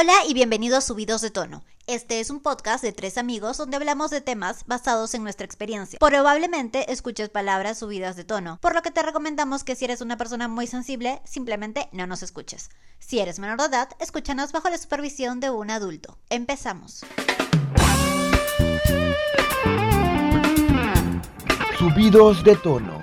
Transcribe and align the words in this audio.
Hola 0.00 0.14
y 0.28 0.32
bienvenidos 0.32 0.78
a 0.78 0.86
Subidos 0.86 1.22
de 1.22 1.30
Tono. 1.32 1.64
Este 1.88 2.20
es 2.20 2.30
un 2.30 2.38
podcast 2.38 2.84
de 2.84 2.92
tres 2.92 3.18
amigos 3.18 3.56
donde 3.56 3.76
hablamos 3.76 4.12
de 4.12 4.20
temas 4.20 4.64
basados 4.68 5.12
en 5.14 5.24
nuestra 5.24 5.44
experiencia. 5.44 5.98
Probablemente 5.98 6.92
escuches 6.92 7.30
palabras 7.30 7.78
subidas 7.78 8.14
de 8.14 8.22
tono, 8.22 8.60
por 8.62 8.76
lo 8.76 8.82
que 8.82 8.92
te 8.92 9.02
recomendamos 9.02 9.64
que 9.64 9.74
si 9.74 9.86
eres 9.86 10.00
una 10.00 10.16
persona 10.16 10.46
muy 10.46 10.68
sensible, 10.68 11.20
simplemente 11.24 11.88
no 11.90 12.06
nos 12.06 12.22
escuches. 12.22 12.70
Si 13.00 13.18
eres 13.18 13.40
menor 13.40 13.58
de 13.58 13.64
edad, 13.64 13.88
escúchanos 13.98 14.52
bajo 14.52 14.70
la 14.70 14.78
supervisión 14.78 15.40
de 15.40 15.50
un 15.50 15.68
adulto. 15.68 16.16
Empezamos. 16.30 17.04
Subidos 21.76 22.44
de 22.44 22.54
tono. 22.54 23.02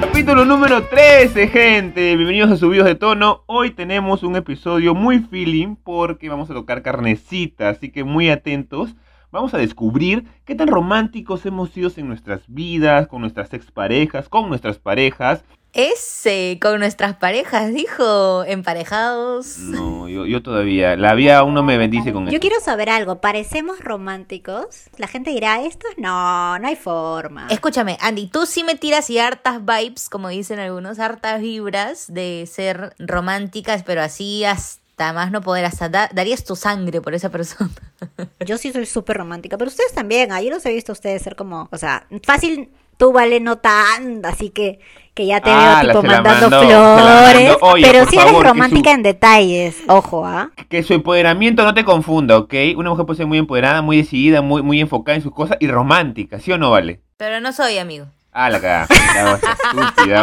Capítulo 0.00 0.44
número 0.44 0.84
13, 0.84 1.48
gente. 1.48 2.14
Bienvenidos 2.14 2.52
a 2.52 2.56
Subidos 2.56 2.86
de 2.86 2.94
Tono. 2.94 3.42
Hoy 3.46 3.72
tenemos 3.72 4.22
un 4.22 4.36
episodio 4.36 4.94
muy 4.94 5.18
feeling 5.18 5.74
porque 5.74 6.28
vamos 6.28 6.48
a 6.50 6.54
tocar 6.54 6.82
carnecita, 6.82 7.68
así 7.68 7.90
que 7.90 8.04
muy 8.04 8.30
atentos. 8.30 8.94
Vamos 9.30 9.52
a 9.52 9.58
descubrir 9.58 10.24
qué 10.46 10.54
tan 10.54 10.68
románticos 10.68 11.44
hemos 11.44 11.68
sido 11.70 11.90
en 11.96 12.08
nuestras 12.08 12.40
vidas, 12.46 13.08
con 13.08 13.20
nuestras 13.20 13.52
exparejas, 13.52 14.26
con 14.30 14.48
nuestras 14.48 14.78
parejas. 14.78 15.44
Ese, 15.74 16.58
con 16.62 16.80
nuestras 16.80 17.16
parejas, 17.16 17.74
dijo, 17.74 18.42
emparejados. 18.44 19.58
No, 19.58 20.08
yo, 20.08 20.24
yo 20.24 20.42
todavía, 20.42 20.96
la 20.96 21.12
vida 21.14 21.36
aún 21.36 21.52
no 21.52 21.62
me 21.62 21.76
bendice 21.76 22.10
con 22.10 22.22
eso. 22.22 22.32
Yo 22.32 22.40
quiero 22.40 22.58
saber 22.60 22.88
algo, 22.88 23.20
¿parecemos 23.20 23.80
románticos? 23.80 24.88
La 24.96 25.08
gente 25.08 25.30
dirá, 25.30 25.60
estos 25.62 25.90
no, 25.98 26.58
no 26.58 26.66
hay 26.66 26.76
forma. 26.76 27.48
Escúchame, 27.50 27.98
Andy, 28.00 28.28
tú 28.28 28.46
sí 28.46 28.64
me 28.64 28.76
tiras 28.76 29.10
y 29.10 29.18
hartas 29.18 29.60
vibes, 29.62 30.08
como 30.08 30.30
dicen 30.30 30.58
algunos, 30.58 30.98
hartas 30.98 31.42
vibras 31.42 32.06
de 32.10 32.48
ser 32.50 32.94
románticas, 32.98 33.82
pero 33.82 34.00
así 34.00 34.44
hasta 34.44 34.87
más 35.12 35.30
no 35.30 35.40
poder, 35.40 35.64
hasta 35.64 35.88
da- 35.88 36.10
darías 36.12 36.44
tu 36.44 36.56
sangre 36.56 37.00
por 37.00 37.14
esa 37.14 37.30
persona. 37.30 37.70
Yo 38.46 38.58
sí 38.58 38.72
soy 38.72 38.86
súper 38.86 39.16
romántica, 39.18 39.56
pero 39.58 39.68
ustedes 39.68 39.92
también. 39.94 40.32
ah, 40.32 40.40
Yo 40.42 40.50
los 40.50 40.64
he 40.66 40.72
visto 40.72 40.92
a 40.92 40.94
ustedes 40.94 41.22
ser 41.22 41.36
como, 41.36 41.68
o 41.70 41.78
sea, 41.78 42.06
fácil, 42.24 42.70
tú 42.96 43.12
vale 43.12 43.40
no 43.40 43.56
tan, 43.58 44.24
así 44.24 44.50
que, 44.50 44.80
que 45.14 45.26
ya 45.26 45.40
te 45.40 45.50
Ah, 45.50 45.80
veo 45.82 45.92
tipo 45.92 46.02
mandando 46.02 46.50
mandó, 46.50 46.60
flores. 46.98 47.56
Oye, 47.60 47.86
pero 47.86 48.04
por 48.04 48.10
sí 48.10 48.18
eres 48.18 48.42
romántica 48.42 48.90
su- 48.90 48.96
en 48.96 49.02
detalles, 49.02 49.76
ojo, 49.88 50.26
¿ah? 50.26 50.50
Que 50.68 50.82
su 50.82 50.94
empoderamiento 50.94 51.64
no 51.64 51.74
te 51.74 51.84
confunda, 51.84 52.36
¿ok? 52.38 52.54
Una 52.76 52.90
mujer 52.90 53.06
puede 53.06 53.16
ser 53.18 53.26
muy 53.26 53.38
empoderada, 53.38 53.82
muy 53.82 53.96
decidida, 53.98 54.42
muy, 54.42 54.62
muy 54.62 54.80
enfocada 54.80 55.16
en 55.16 55.22
sus 55.22 55.32
cosas 55.32 55.56
y 55.60 55.68
romántica, 55.68 56.38
¿sí 56.40 56.52
o 56.52 56.58
no, 56.58 56.70
vale? 56.70 57.00
Pero 57.16 57.40
no 57.40 57.52
soy 57.52 57.78
amigo. 57.78 58.06
Ah, 58.32 58.50
la 58.50 58.60
cagada. 58.60 58.86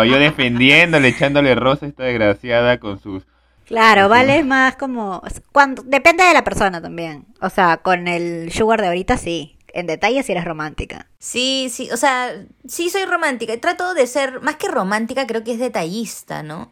Yo 0.06 0.17
defendiéndole, 0.20 1.10
echándole 1.10 1.56
rosa 1.56 1.86
a 1.86 1.89
esta 1.89 2.04
desgraciada 2.04 2.80
con 2.80 3.00
sus... 3.02 3.23
Claro, 3.66 4.09
vale 4.09 4.39
es 4.39 4.45
más 4.45 4.75
como, 4.75 5.21
cuando, 5.52 5.81
depende 5.83 6.23
de 6.23 6.33
la 6.33 6.44
persona 6.44 6.81
también. 6.81 7.25
O 7.41 7.49
sea, 7.49 7.77
con 7.77 8.08
el 8.08 8.52
sugar 8.52 8.80
de 8.81 8.88
ahorita 8.88 9.17
sí, 9.17 9.58
en 9.73 9.88
detalles 9.88 10.25
sí 10.27 10.33
eres 10.33 10.45
romántica. 10.45 11.08
Sí, 11.17 11.69
sí, 11.73 11.89
o 11.91 11.97
sea, 11.97 12.45
sí 12.67 12.89
soy 12.91 13.05
romántica. 13.05 13.58
Trato 13.59 13.95
de 13.95 14.05
ser, 14.05 14.39
más 14.41 14.58
que 14.58 14.67
romántica, 14.67 15.25
creo 15.25 15.43
que 15.43 15.53
es 15.53 15.59
detallista, 15.59 16.43
¿no? 16.43 16.71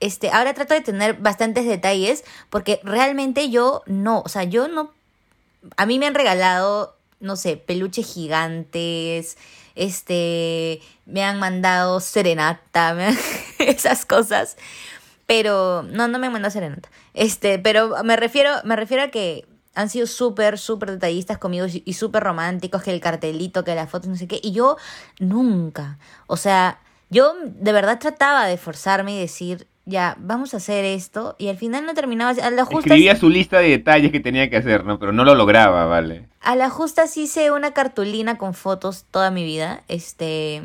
Este, 0.00 0.30
ahora 0.30 0.54
trato 0.54 0.74
de 0.74 0.82
tener 0.82 1.14
bastantes 1.14 1.66
detalles 1.66 2.24
porque 2.50 2.80
realmente 2.84 3.50
yo 3.50 3.82
no, 3.86 4.22
o 4.24 4.28
sea, 4.28 4.44
yo 4.44 4.68
no, 4.68 4.92
a 5.76 5.86
mí 5.86 5.98
me 5.98 6.06
han 6.06 6.14
regalado, 6.14 6.96
no 7.20 7.36
sé, 7.36 7.56
peluches 7.56 8.06
gigantes, 8.12 9.36
este, 9.74 10.80
me 11.06 11.24
han 11.24 11.38
mandado 11.38 12.00
serenata, 12.00 12.94
me 12.96 13.06
han- 13.06 13.18
esas 13.58 14.06
cosas, 14.06 14.56
pero 15.26 15.82
no, 15.82 16.08
no 16.08 16.18
me 16.18 16.30
mandado 16.30 16.50
serenata, 16.50 16.88
este, 17.14 17.58
pero 17.58 18.02
me 18.04 18.16
refiero, 18.16 18.50
me 18.64 18.76
refiero 18.76 19.02
a 19.02 19.08
que 19.08 19.46
han 19.74 19.90
sido 19.90 20.06
súper, 20.06 20.58
súper 20.58 20.92
detallistas 20.92 21.38
conmigo 21.38 21.66
y 21.68 21.92
súper 21.92 22.22
románticos, 22.22 22.82
que 22.82 22.92
el 22.92 23.00
cartelito, 23.00 23.64
que 23.64 23.74
la 23.74 23.86
foto, 23.86 24.08
no 24.08 24.16
sé 24.16 24.26
qué, 24.26 24.40
y 24.42 24.52
yo 24.52 24.76
nunca, 25.18 25.98
o 26.26 26.36
sea, 26.36 26.80
yo 27.10 27.34
de 27.44 27.72
verdad 27.72 27.98
trataba 27.98 28.46
de 28.46 28.56
forzarme 28.56 29.16
y 29.16 29.20
decir, 29.20 29.66
ya, 29.84 30.16
vamos 30.18 30.54
a 30.54 30.56
hacer 30.56 30.84
esto, 30.84 31.36
y 31.38 31.48
al 31.48 31.58
final 31.58 31.84
no 31.84 31.94
terminaba, 31.94 32.30
a 32.30 32.50
la 32.50 32.64
justa, 32.64 32.88
Escribía 32.88 33.16
su 33.16 33.28
lista 33.28 33.58
de 33.58 33.70
detalles 33.70 34.12
que 34.12 34.20
tenía 34.20 34.48
que 34.48 34.56
hacer, 34.56 34.84
¿no? 34.84 34.98
Pero 34.98 35.12
no 35.12 35.24
lo 35.24 35.34
lograba, 35.34 35.86
¿vale? 35.86 36.28
a 36.46 36.54
la 36.54 36.70
justa 36.70 37.08
sí 37.08 37.22
hice 37.22 37.50
una 37.50 37.72
cartulina 37.72 38.38
con 38.38 38.54
fotos 38.54 39.04
toda 39.10 39.32
mi 39.32 39.42
vida, 39.42 39.82
este, 39.88 40.62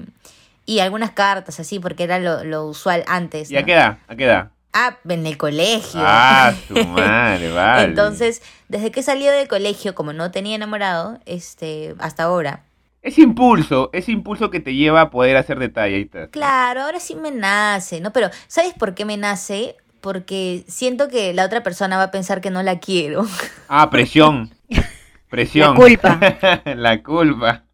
y 0.72 0.80
algunas 0.80 1.12
cartas 1.12 1.60
así, 1.60 1.80
porque 1.80 2.04
era 2.04 2.18
lo, 2.18 2.46
lo 2.46 2.66
usual 2.66 3.04
antes, 3.06 3.52
¿Y 3.52 3.58
a 3.58 3.60
¿no? 3.60 3.66
qué 3.66 3.74
edad? 3.74 3.98
¿A 4.08 4.16
qué 4.16 4.24
edad? 4.24 4.52
Ah, 4.72 4.98
en 5.10 5.26
el 5.26 5.38
colegio. 5.38 6.00
Ah, 6.02 6.54
su 6.70 6.76
madre, 6.88 7.52
vale. 7.52 7.84
Entonces, 7.84 8.42
desde 8.70 8.90
que 8.90 9.04
salí 9.04 9.26
del 9.26 9.50
colegio, 9.50 9.94
como 9.96 10.14
no 10.14 10.32
tenía 10.32 10.56
enamorado, 10.56 11.20
este, 11.26 11.94
hasta 12.00 12.24
ahora. 12.24 12.64
Es 13.02 13.18
impulso, 13.18 13.90
es 13.92 14.08
impulso 14.08 14.50
que 14.50 14.62
te 14.62 14.74
lleva 14.74 15.02
a 15.02 15.10
poder 15.10 15.36
hacer 15.36 15.60
detallitas. 15.60 16.30
Claro, 16.30 16.84
ahora 16.84 17.02
sí 17.02 17.16
me 17.16 17.32
nace, 17.32 18.00
¿no? 18.00 18.14
Pero, 18.14 18.30
¿sabes 18.48 18.74
por 18.74 18.96
qué 18.96 19.04
me 19.04 19.18
nace? 19.18 19.76
Porque 20.00 20.64
siento 20.70 21.10
que 21.10 21.34
la 21.34 21.44
otra 21.44 21.64
persona 21.64 21.98
va 21.98 22.04
a 22.04 22.12
pensar 22.12 22.40
que 22.40 22.50
no 22.50 22.64
la 22.64 22.80
quiero. 22.80 23.26
Ah, 23.68 23.90
presión. 23.90 24.52
Presión. 25.30 25.74
La 25.74 25.76
culpa. 25.76 26.20
la 26.76 27.04
culpa. 27.04 27.66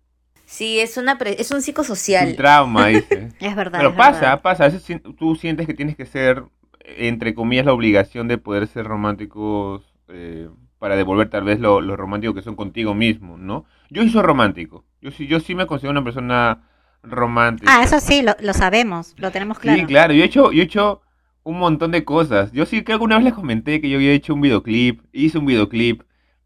Sí, 0.50 0.80
es 0.80 0.96
una 0.98 1.18
pre- 1.18 1.40
es 1.42 1.52
un 1.52 1.58
Un 1.58 1.62
psicosocial. 1.62 2.36
trauma, 2.36 2.88
dice. 2.88 3.34
Es 3.40 3.56
verdad. 3.56 3.80
Pero 3.80 3.90
es 3.90 3.96
pasa, 3.96 4.20
verdad. 4.22 4.42
pasa. 4.42 4.64
A 4.66 4.70
veces 4.70 5.02
tú 5.18 5.36
sientes 5.36 5.68
que 5.68 5.74
tienes 5.74 5.96
que 5.98 6.06
ser, 6.06 6.44
entre 6.86 7.34
comillas, 7.36 7.66
la 7.66 7.74
obligación 7.74 8.28
de 8.28 8.38
poder 8.38 8.68
ser 8.68 8.86
románticos 8.86 9.84
eh, 10.08 10.50
para 10.80 10.96
devolver 10.96 11.30
tal 11.30 11.44
vez 11.44 11.60
lo, 11.60 11.82
lo 11.82 11.98
romántico 11.98 12.34
que 12.34 12.42
son 12.42 12.56
contigo 12.56 12.94
mismo, 12.94 13.38
¿no? 13.38 13.66
Yo 13.90 14.08
soy 14.08 14.22
romántico. 14.22 14.86
Yo 15.02 15.12
sí, 15.12 15.28
yo 15.28 15.40
sí 15.40 15.54
me 15.54 15.68
considero 15.68 15.92
una 15.92 16.04
persona 16.04 16.64
romántica. 17.04 17.72
Ah, 17.80 17.84
eso 17.84 18.00
sí, 18.00 18.22
lo, 18.22 18.36
lo 18.40 18.54
sabemos, 18.54 19.16
lo 19.18 19.32
tenemos 19.32 19.60
claro. 19.60 19.80
Sí, 19.80 19.86
claro. 19.86 20.14
Yo 20.14 20.24
he 20.24 20.26
hecho, 20.26 20.52
yo 20.54 20.62
he 20.62 20.66
hecho 20.66 21.02
un 21.44 21.60
montón 21.60 21.92
de 21.92 22.06
cosas. 22.06 22.52
Yo 22.54 22.66
sí 22.66 22.84
que 22.84 22.94
alguna 22.94 23.16
vez 23.18 23.26
les 23.26 23.34
comenté 23.34 23.82
que 23.82 23.90
yo 23.90 23.98
había 23.98 24.12
hecho 24.14 24.34
un 24.34 24.42
videoclip. 24.42 25.02
Hice 25.12 25.38
un 25.40 25.46
videoclip 25.46 26.04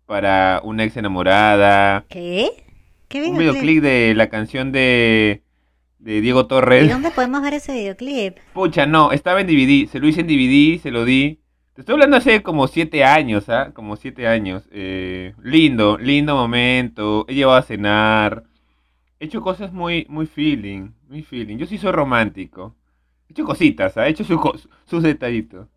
para 0.07 0.59
una 0.63 0.83
ex 0.85 0.97
enamorada. 0.97 2.05
¿Qué? 2.09 2.49
¿Qué 3.11 3.21
Un 3.23 3.37
videoclip? 3.37 3.65
videoclip 3.65 3.83
de 3.83 4.13
la 4.15 4.29
canción 4.29 4.71
de, 4.71 5.43
de 5.99 6.21
Diego 6.21 6.47
¿Y 6.75 6.87
Torres. 6.87 6.89
dónde 6.89 7.11
podemos 7.11 7.41
ver 7.41 7.53
ese 7.53 7.71
videoclip? 7.71 8.37
Pucha, 8.51 8.85
no, 8.85 9.11
estaba 9.11 9.41
en 9.41 9.47
DVD. 9.47 9.87
Se 9.89 9.99
lo 9.99 10.07
hice 10.07 10.21
en 10.21 10.27
DVD, 10.27 10.79
se 10.81 10.91
lo 10.91 11.05
di. 11.05 11.39
Te 11.73 11.81
estoy 11.81 11.93
hablando 11.93 12.17
hace 12.17 12.43
como 12.43 12.67
siete 12.67 13.03
años, 13.05 13.47
¿ah? 13.49 13.71
Como 13.73 13.95
siete 13.95 14.27
años. 14.27 14.67
Eh, 14.71 15.33
lindo, 15.41 15.97
lindo 15.97 16.35
momento. 16.35 17.25
He 17.29 17.35
llevado 17.35 17.57
a 17.59 17.61
cenar. 17.63 18.43
He 19.19 19.25
hecho 19.27 19.41
cosas 19.41 19.73
muy, 19.73 20.05
muy 20.09 20.27
feeling, 20.27 20.91
muy 21.09 21.23
feeling. 21.23 21.57
Yo 21.57 21.67
sí 21.67 21.77
soy 21.77 21.91
romántico. 21.93 22.75
He 23.29 23.33
hecho 23.33 23.45
cositas, 23.45 23.97
¿ah? 23.97 24.07
He 24.07 24.11
hecho 24.11 24.23
sus 24.25 24.39
sus 24.85 25.03
detallitos. 25.03 25.67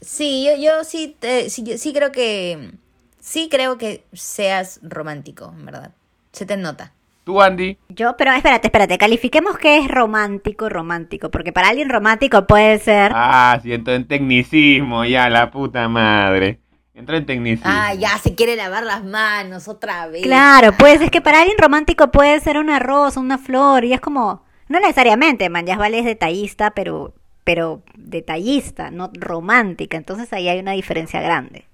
Sí, 0.00 0.44
yo, 0.46 0.56
yo 0.62 0.84
sí, 0.84 1.14
te- 1.18 1.50
sí, 1.50 1.62
yo 1.64 1.76
sí 1.78 1.92
creo 1.92 2.10
que, 2.12 2.72
sí 3.20 3.48
creo 3.50 3.76
que 3.78 4.04
seas 4.12 4.80
romántico, 4.82 5.52
en 5.56 5.66
verdad. 5.66 5.92
Se 6.32 6.46
te 6.46 6.56
nota. 6.56 6.92
Tú, 7.24 7.40
Andy. 7.42 7.76
Yo, 7.88 8.16
pero 8.16 8.32
espérate, 8.32 8.68
espérate, 8.68 8.98
califiquemos 8.98 9.58
qué 9.58 9.78
es 9.78 9.88
romántico, 9.88 10.68
romántico, 10.68 11.30
porque 11.30 11.52
para 11.52 11.68
alguien 11.68 11.88
romántico 11.88 12.46
puede 12.46 12.78
ser... 12.78 13.12
Ah, 13.14 13.58
siento 13.62 13.92
en 13.92 14.08
tecnicismo, 14.08 15.04
ya, 15.04 15.28
la 15.28 15.50
puta 15.50 15.88
madre. 15.88 16.60
Entró 16.94 17.16
en 17.16 17.26
tecnicismo. 17.26 17.70
Ah, 17.72 17.94
ya 17.94 18.18
se 18.18 18.34
quiere 18.34 18.56
lavar 18.56 18.84
las 18.84 19.04
manos 19.04 19.68
otra 19.68 20.06
vez. 20.08 20.22
Claro, 20.22 20.72
pues 20.78 21.00
es 21.00 21.10
que 21.10 21.20
para 21.20 21.40
alguien 21.40 21.58
romántico 21.58 22.10
puede 22.10 22.40
ser 22.40 22.58
una 22.58 22.78
rosa, 22.78 23.20
una 23.20 23.38
flor, 23.38 23.84
y 23.84 23.92
es 23.92 24.00
como, 24.00 24.44
no 24.68 24.80
necesariamente, 24.80 25.48
man, 25.50 25.66
ya 25.66 25.76
vale 25.76 25.98
es 25.98 26.04
detallista, 26.04 26.70
pero, 26.72 27.14
pero 27.44 27.82
detallista, 27.96 28.90
no 28.90 29.10
romántica, 29.14 29.96
entonces 29.96 30.32
ahí 30.32 30.48
hay 30.48 30.58
una 30.58 30.72
diferencia 30.72 31.20
grande. 31.20 31.66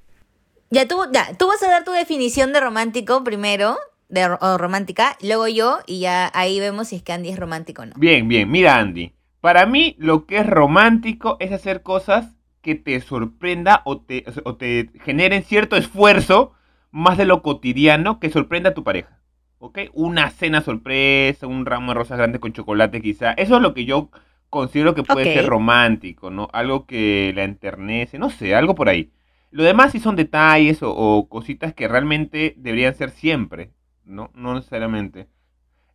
Ya 0.70 0.88
tú, 0.88 0.98
ya, 1.12 1.32
tú 1.34 1.46
vas 1.46 1.62
a 1.62 1.68
dar 1.68 1.84
tu 1.84 1.92
definición 1.92 2.52
de 2.52 2.60
romántico 2.60 3.22
primero, 3.22 3.78
de 4.08 4.24
o 4.40 4.58
romántica, 4.58 5.16
luego 5.22 5.48
yo, 5.48 5.78
y 5.86 6.00
ya 6.00 6.30
ahí 6.34 6.60
vemos 6.60 6.88
si 6.88 6.96
es 6.96 7.02
que 7.02 7.12
Andy 7.12 7.30
es 7.30 7.38
romántico 7.38 7.82
o 7.82 7.86
no. 7.86 7.94
Bien, 7.96 8.28
bien, 8.28 8.50
mira 8.50 8.76
Andy. 8.76 9.12
Para 9.40 9.66
mí 9.66 9.96
lo 9.98 10.26
que 10.26 10.38
es 10.38 10.46
romántico 10.46 11.36
es 11.40 11.52
hacer 11.52 11.82
cosas 11.82 12.36
que 12.62 12.74
te 12.74 13.00
sorprenda 13.00 13.82
o 13.84 14.00
te, 14.00 14.24
o 14.44 14.56
te 14.56 14.90
generen 15.04 15.44
cierto 15.44 15.76
esfuerzo 15.76 16.52
más 16.90 17.16
de 17.18 17.24
lo 17.24 17.42
cotidiano 17.42 18.18
que 18.18 18.30
sorprenda 18.30 18.70
a 18.70 18.74
tu 18.74 18.82
pareja. 18.82 19.20
¿Ok? 19.58 19.78
Una 19.92 20.30
cena 20.30 20.60
sorpresa, 20.60 21.46
un 21.46 21.64
ramo 21.64 21.92
de 21.92 21.98
rosas 21.98 22.18
grandes 22.18 22.40
con 22.40 22.52
chocolate 22.52 23.00
quizá. 23.00 23.32
Eso 23.32 23.56
es 23.56 23.62
lo 23.62 23.72
que 23.72 23.84
yo 23.84 24.10
considero 24.50 24.94
que 24.94 25.02
puede 25.02 25.32
ser 25.32 25.46
romántico, 25.46 26.30
¿no? 26.30 26.48
Algo 26.52 26.86
que 26.86 27.32
la 27.34 27.44
enternece, 27.44 28.18
no 28.18 28.30
sé, 28.30 28.54
algo 28.54 28.74
por 28.74 28.88
ahí. 28.88 29.12
Lo 29.50 29.62
demás 29.62 29.92
sí 29.92 30.00
son 30.00 30.16
detalles 30.16 30.82
o, 30.82 30.92
o 30.92 31.28
cositas 31.28 31.72
que 31.72 31.88
realmente 31.88 32.54
deberían 32.56 32.94
ser 32.94 33.10
siempre, 33.10 33.70
¿no? 34.06 34.30
No 34.34 34.54
necesariamente. 34.54 35.26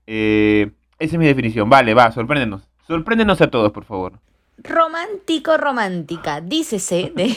Eh, 0.07 0.71
esa 0.99 1.15
es 1.15 1.19
mi 1.19 1.25
definición. 1.25 1.69
Vale, 1.69 1.93
va, 1.93 2.11
sorpréndenos. 2.11 2.63
Sorpréndenos 2.87 3.41
a 3.41 3.49
todos, 3.49 3.71
por 3.71 3.85
favor. 3.85 4.19
romántico, 4.63 5.57
romántica, 5.57 6.41
dícese 6.41 7.11
de... 7.15 7.35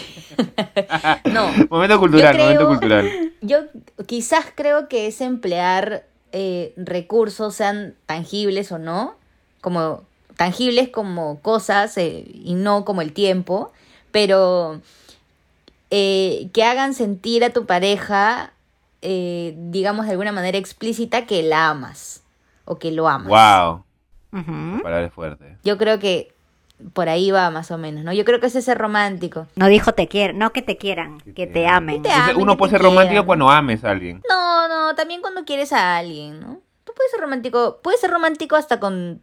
no, 1.33 1.47
Momento 1.71 1.99
cultural, 1.99 2.33
creo- 2.35 2.45
momento 2.45 2.69
cultural. 2.69 3.33
yo 3.41 3.59
quizás 4.07 4.47
creo 4.55 4.89
que 4.89 5.07
es 5.07 5.21
emplear 5.21 6.05
eh, 6.33 6.75
recursos, 6.77 7.55
sean 7.55 7.95
tangibles 8.07 8.73
o 8.73 8.79
no, 8.79 9.15
como 9.61 10.03
tangibles 10.37 10.89
como 10.89 11.41
cosas 11.41 11.97
eh, 11.97 12.25
y 12.35 12.55
no 12.55 12.85
como 12.85 13.01
el 13.03 13.13
tiempo, 13.13 13.73
pero 14.11 14.81
eh, 15.91 16.49
que 16.53 16.65
hagan 16.65 16.95
sentir 16.95 17.45
a 17.45 17.51
tu 17.51 17.67
pareja, 17.67 18.53
eh, 19.05 19.55
digamos 19.57 20.07
de 20.07 20.13
alguna 20.13 20.33
manera 20.33 20.59
explícita, 20.59 21.27
que 21.27 21.43
la 21.43 21.69
amas 21.71 22.23
o 22.65 22.77
que 22.79 22.91
lo 22.91 23.07
amas. 23.09 23.29
Wow. 23.29 23.85
Ujú. 24.41 24.83
Palabras 24.83 25.13
fuertes. 25.13 25.59
Yo 25.63 25.79
creo 25.79 25.99
que 26.01 26.35
por 26.93 27.09
ahí 27.09 27.31
va 27.31 27.51
más 27.51 27.71
o 27.71 27.79
menos, 27.79 28.03
¿no? 28.05 28.13
Yo 28.13 28.25
creo 28.25 28.41
que 28.41 28.47
ese 28.47 28.59
es 28.59 28.65
ser 28.65 28.79
romántico. 28.79 29.47
No 29.55 29.69
dijo 29.69 29.93
te 29.93 30.09
quiero, 30.09 30.35
no 30.35 30.53
que 30.53 30.63
te 30.63 30.77
quieran, 30.77 31.21
Que 31.21 31.33
que 31.35 31.47
te 31.47 31.53
te 31.53 31.67
amen. 31.69 32.03
te 32.03 32.11
uno 32.37 32.57
puede 32.57 32.71
ser 32.73 32.83
romántico 32.83 33.11
quieran. 33.11 33.27
cuando 33.27 33.51
ames 33.51 33.85
a 33.85 33.91
alguien. 33.91 34.23
No, 34.29 34.67
no, 34.69 34.95
también 34.95 35.21
cuando 35.21 35.45
quieres 35.45 35.73
a 35.73 35.97
alguien, 35.97 36.41
¿no? 36.41 36.61
Tú 36.85 36.93
puedes 36.97 37.13
ser 37.13 37.21
romántico, 37.21 37.79
puedes 37.83 38.01
ser 38.01 38.11
romántico 38.11 38.57
hasta 38.57 38.81
con, 38.81 39.23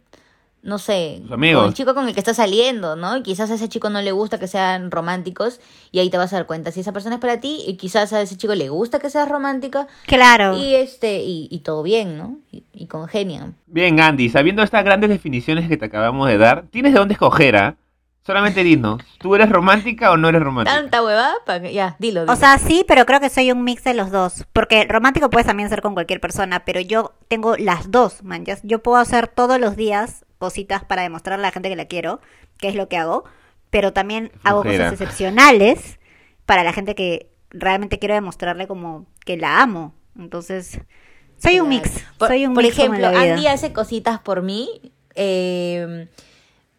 no 0.62 0.78
sé, 0.78 1.20
amigos. 1.30 1.62
con 1.62 1.68
el 1.70 1.74
chico 1.74 1.94
con 1.94 2.06
el 2.08 2.14
que 2.14 2.20
estás 2.20 2.36
saliendo, 2.36 2.94
¿no? 2.94 3.16
Y 3.16 3.22
quizás 3.22 3.50
a 3.50 3.54
ese 3.54 3.68
chico 3.68 3.90
no 3.90 4.00
le 4.00 4.12
gusta 4.12 4.38
que 4.38 4.46
sean 4.46 4.90
románticos 4.92 5.60
y 5.90 5.98
ahí 5.98 6.08
te 6.08 6.18
vas 6.18 6.32
a 6.32 6.36
dar 6.36 6.46
cuenta 6.46 6.70
si 6.70 6.80
esa 6.80 6.92
persona 6.92 7.16
es 7.16 7.20
para 7.20 7.40
ti 7.40 7.64
y 7.66 7.76
quizás 7.76 8.12
a 8.12 8.22
ese 8.22 8.36
chico 8.36 8.54
le 8.54 8.68
gusta 8.68 9.00
que 9.00 9.10
seas 9.10 9.28
romántica 9.28 9.88
Claro. 10.06 10.56
y 10.56 10.74
este 10.76 11.20
y, 11.24 11.48
y 11.50 11.58
todo 11.60 11.82
bien, 11.82 12.16
¿no? 12.16 12.38
Y, 12.52 12.62
y 12.72 12.86
congenian. 12.86 13.56
Bien, 13.66 13.98
Andy, 14.00 14.28
sabiendo 14.28 14.62
estas 14.62 14.84
grandes 14.84 15.10
definiciones 15.10 15.68
que 15.68 15.76
te 15.76 15.86
acabamos 15.86 16.28
de 16.28 16.38
dar, 16.38 16.64
tienes 16.70 16.92
de 16.92 16.98
dónde 17.00 17.14
escoger, 17.14 17.56
¿ah? 17.56 17.76
Solamente 18.24 18.62
dinos, 18.62 19.02
¿tú 19.18 19.34
eres 19.34 19.50
romántica 19.50 20.12
o 20.12 20.16
no 20.16 20.28
eres 20.28 20.42
romántica? 20.44 20.76
Tanta 20.76 21.02
huevada, 21.02 21.34
pa' 21.44 21.58
que- 21.60 21.72
ya, 21.72 21.96
dilo, 21.98 22.20
dilo. 22.20 22.32
O 22.32 22.36
sea, 22.36 22.56
sí, 22.58 22.84
pero 22.86 23.04
creo 23.04 23.18
que 23.18 23.28
soy 23.28 23.50
un 23.50 23.64
mix 23.64 23.82
de 23.82 23.94
los 23.94 24.12
dos. 24.12 24.44
Porque 24.52 24.84
romántico 24.88 25.28
puedes 25.28 25.44
también 25.48 25.68
ser 25.68 25.82
con 25.82 25.94
cualquier 25.94 26.20
persona, 26.20 26.64
pero 26.64 26.78
yo 26.80 27.14
tengo 27.26 27.56
las 27.56 27.90
dos, 27.90 28.22
manchas. 28.22 28.60
Yo 28.62 28.80
puedo 28.80 28.98
hacer 28.98 29.26
todos 29.26 29.58
los 29.58 29.74
días 29.74 30.24
cositas 30.42 30.84
para 30.84 31.02
demostrar 31.02 31.38
a 31.38 31.42
la 31.42 31.52
gente 31.52 31.68
que 31.68 31.76
la 31.76 31.84
quiero, 31.84 32.20
que 32.58 32.66
es 32.66 32.74
lo 32.74 32.88
que 32.88 32.96
hago, 32.96 33.22
pero 33.70 33.92
también 33.92 34.32
hago 34.42 34.64
cosas 34.64 34.90
excepcionales 34.90 36.00
para 36.46 36.64
la 36.64 36.72
gente 36.72 36.96
que 36.96 37.30
realmente 37.50 38.00
quiero 38.00 38.16
demostrarle 38.16 38.66
como 38.66 39.06
que 39.24 39.36
la 39.36 39.62
amo. 39.62 39.94
Entonces, 40.18 40.80
soy 41.38 41.60
un 41.60 41.68
mix. 41.68 42.04
Por, 42.18 42.26
soy 42.26 42.44
un 42.44 42.54
por 42.54 42.64
mix 42.64 42.76
ejemplo. 42.76 43.06
Andy 43.06 43.46
hace 43.46 43.72
cositas 43.72 44.18
por 44.18 44.42
mí, 44.42 44.92
eh, 45.14 46.08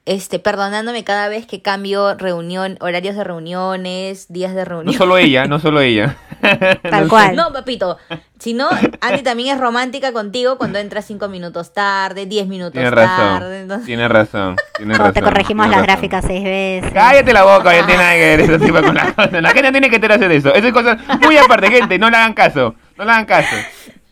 este, 0.06 0.38
perdonándome 0.40 1.04
cada 1.06 1.30
vez 1.30 1.46
que 1.48 1.62
cambio 1.62 2.16
reunión, 2.16 2.78
horarios 2.82 3.16
de 3.16 3.24
reuniones, 3.24 4.28
días 4.28 4.54
de 4.54 4.62
No 4.62 4.66
reunión. 4.66 4.94
solo 4.98 5.18
ella, 5.18 5.46
no 5.46 5.60
solo 5.60 5.80
ella. 5.82 6.18
Tal 6.90 7.08
cual. 7.08 7.36
No, 7.38 7.54
papito. 7.54 7.98
Si 8.40 8.54
no, 8.54 8.68
Andy 9.00 9.22
también 9.24 9.56
es 9.56 9.62
romántica 9.62 10.12
contigo 10.12 10.58
cuando 10.58 10.78
entras 10.80 11.06
cinco 11.06 11.30
minutos 11.30 11.72
tarde, 11.74 12.26
diez 12.26 12.46
minutos 12.48 12.74
Tienes 12.74 12.92
tarde. 12.94 13.06
razón, 13.40 13.54
entonces- 13.62 13.86
tienes 13.86 14.10
razón, 14.10 14.56
tienes 14.76 14.98
Cuando 14.98 15.14
te 15.14 15.22
razón, 15.22 15.34
corregimos 15.34 15.66
las 15.68 15.76
razón. 15.76 15.86
gráficas 15.88 16.26
seis 16.28 16.44
veces. 16.44 16.92
Cállate 16.94 17.32
la 17.32 17.44
boca, 17.44 17.74
ya 17.74 17.86
tiene 17.86 18.02
nada 18.04 18.14
que 18.16 18.20
ver 18.38 18.40
eso 18.42 18.60
tipo 18.60 18.82
con 18.82 18.96
la 18.96 19.14
cosa. 19.14 19.40
La 19.42 19.50
gente 19.52 19.72
tiene 19.72 19.90
que 19.90 19.96
enterarse 19.96 20.28
de 20.28 20.36
eso. 20.36 20.54
Eso 20.54 20.68
es 20.68 20.74
cosa 20.74 20.98
muy 21.22 21.38
aparte, 21.38 21.70
gente, 21.72 21.98
no 21.98 22.10
le 22.10 22.18
hagan 22.18 22.34
caso. 22.34 22.76
No 22.98 23.06
le 23.06 23.12
hagan 23.12 23.26
caso. 23.26 23.56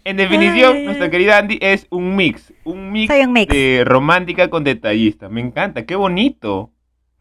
En 0.03 0.18
definición, 0.18 0.77
Ay. 0.77 0.86
nuestra 0.86 1.12
querida 1.12 1.38
Andy 1.38 1.59
es 1.62 1.86
un 1.92 2.15
mix. 2.15 2.51
Un 2.63 2.92
mix, 2.92 3.13
Soy 3.13 3.24
un 3.25 3.33
mix. 3.33 3.53
de 3.53 3.83
romántica 3.86 4.50
con 4.50 4.63
detallista. 4.63 5.30
Me 5.30 5.42
encanta, 5.42 5.86
qué 5.86 5.95
bonito. 5.95 6.71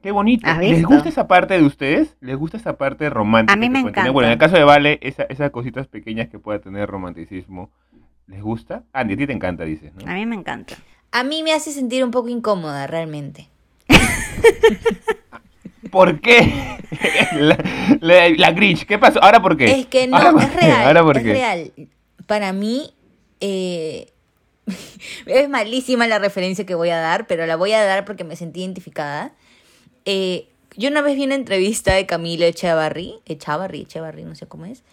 Qué 0.03 0.13
bonito. 0.13 0.47
¿Has 0.49 0.59
¿Les 0.59 0.83
gusta 0.83 1.11
esa 1.11 1.29
parte 1.29 1.59
de 1.59 1.63
ustedes? 1.65 2.17
¿Les 2.23 2.35
gusta 2.37 2.57
esa 2.57 2.79
parte 2.79 3.11
romántica? 3.11 3.53
A 3.53 3.57
mí 3.57 3.69
me 3.69 3.81
tener? 3.81 3.91
encanta. 3.91 4.11
Bueno, 4.13 4.29
en 4.29 4.33
el 4.33 4.39
caso 4.39 4.57
de 4.57 4.65
Vale, 4.65 4.99
esa- 5.03 5.25
esas 5.25 5.51
cositas 5.51 5.89
pequeñas 5.89 6.29
que 6.31 6.39
pueda 6.39 6.59
tener 6.59 6.89
romanticismo. 6.89 7.71
¿Les 8.27 8.41
gusta? 8.41 8.85
Andy, 8.95 9.13
a 9.13 9.17
ti 9.19 9.27
te 9.27 9.33
encanta, 9.35 9.65
dices, 9.65 9.93
¿no? 9.95 10.11
A 10.11 10.15
mí 10.15 10.25
me 10.25 10.37
encanta. 10.37 10.75
A 11.13 11.23
mí 11.25 11.43
me 11.43 11.53
hace 11.53 11.73
sentir 11.73 12.03
un 12.03 12.13
poco 12.13 12.29
incómoda, 12.31 12.87
realmente. 12.87 13.49
¿Por 15.91 16.21
qué? 16.21 16.79
la, 17.39 17.59
la- 18.01 18.29
la 18.31 18.53
Grinch, 18.53 18.87
¿qué 18.87 18.99
pasó? 18.99 19.23
¿Ahora 19.23 19.43
por 19.43 19.57
qué? 19.57 19.71
Es 19.81 19.87
que 19.87 20.07
no, 20.07 20.17
¿Ahora 20.17 20.33
por 20.33 20.43
es 20.43 20.55
real. 20.57 20.87
¿Ahora 20.87 21.03
por 21.03 21.17
es 21.19 21.23
qué? 21.25 21.33
real. 21.33 21.73
Para 22.31 22.53
mí, 22.53 22.95
eh, 23.41 24.13
es 25.27 25.49
malísima 25.49 26.07
la 26.07 26.21
referencia 26.21 26.65
que 26.65 26.77
voy 26.77 26.91
a 26.91 27.01
dar, 27.01 27.27
pero 27.27 27.45
la 27.45 27.57
voy 27.57 27.73
a 27.73 27.83
dar 27.85 28.05
porque 28.05 28.23
me 28.23 28.37
sentí 28.37 28.61
identificada. 28.61 29.33
Eh, 30.05 30.47
yo 30.77 30.91
una 30.91 31.03
vez 31.03 31.17
vi 31.17 31.25
una 31.25 31.35
entrevista 31.35 31.93
de 31.93 32.07
Camilo 32.07 32.47
Echevarri, 32.47 33.17
Echavarri, 33.27 33.81
Echevarri, 33.81 34.23
no 34.23 34.37
sé 34.37 34.47
cómo 34.47 34.67
es, 34.67 34.85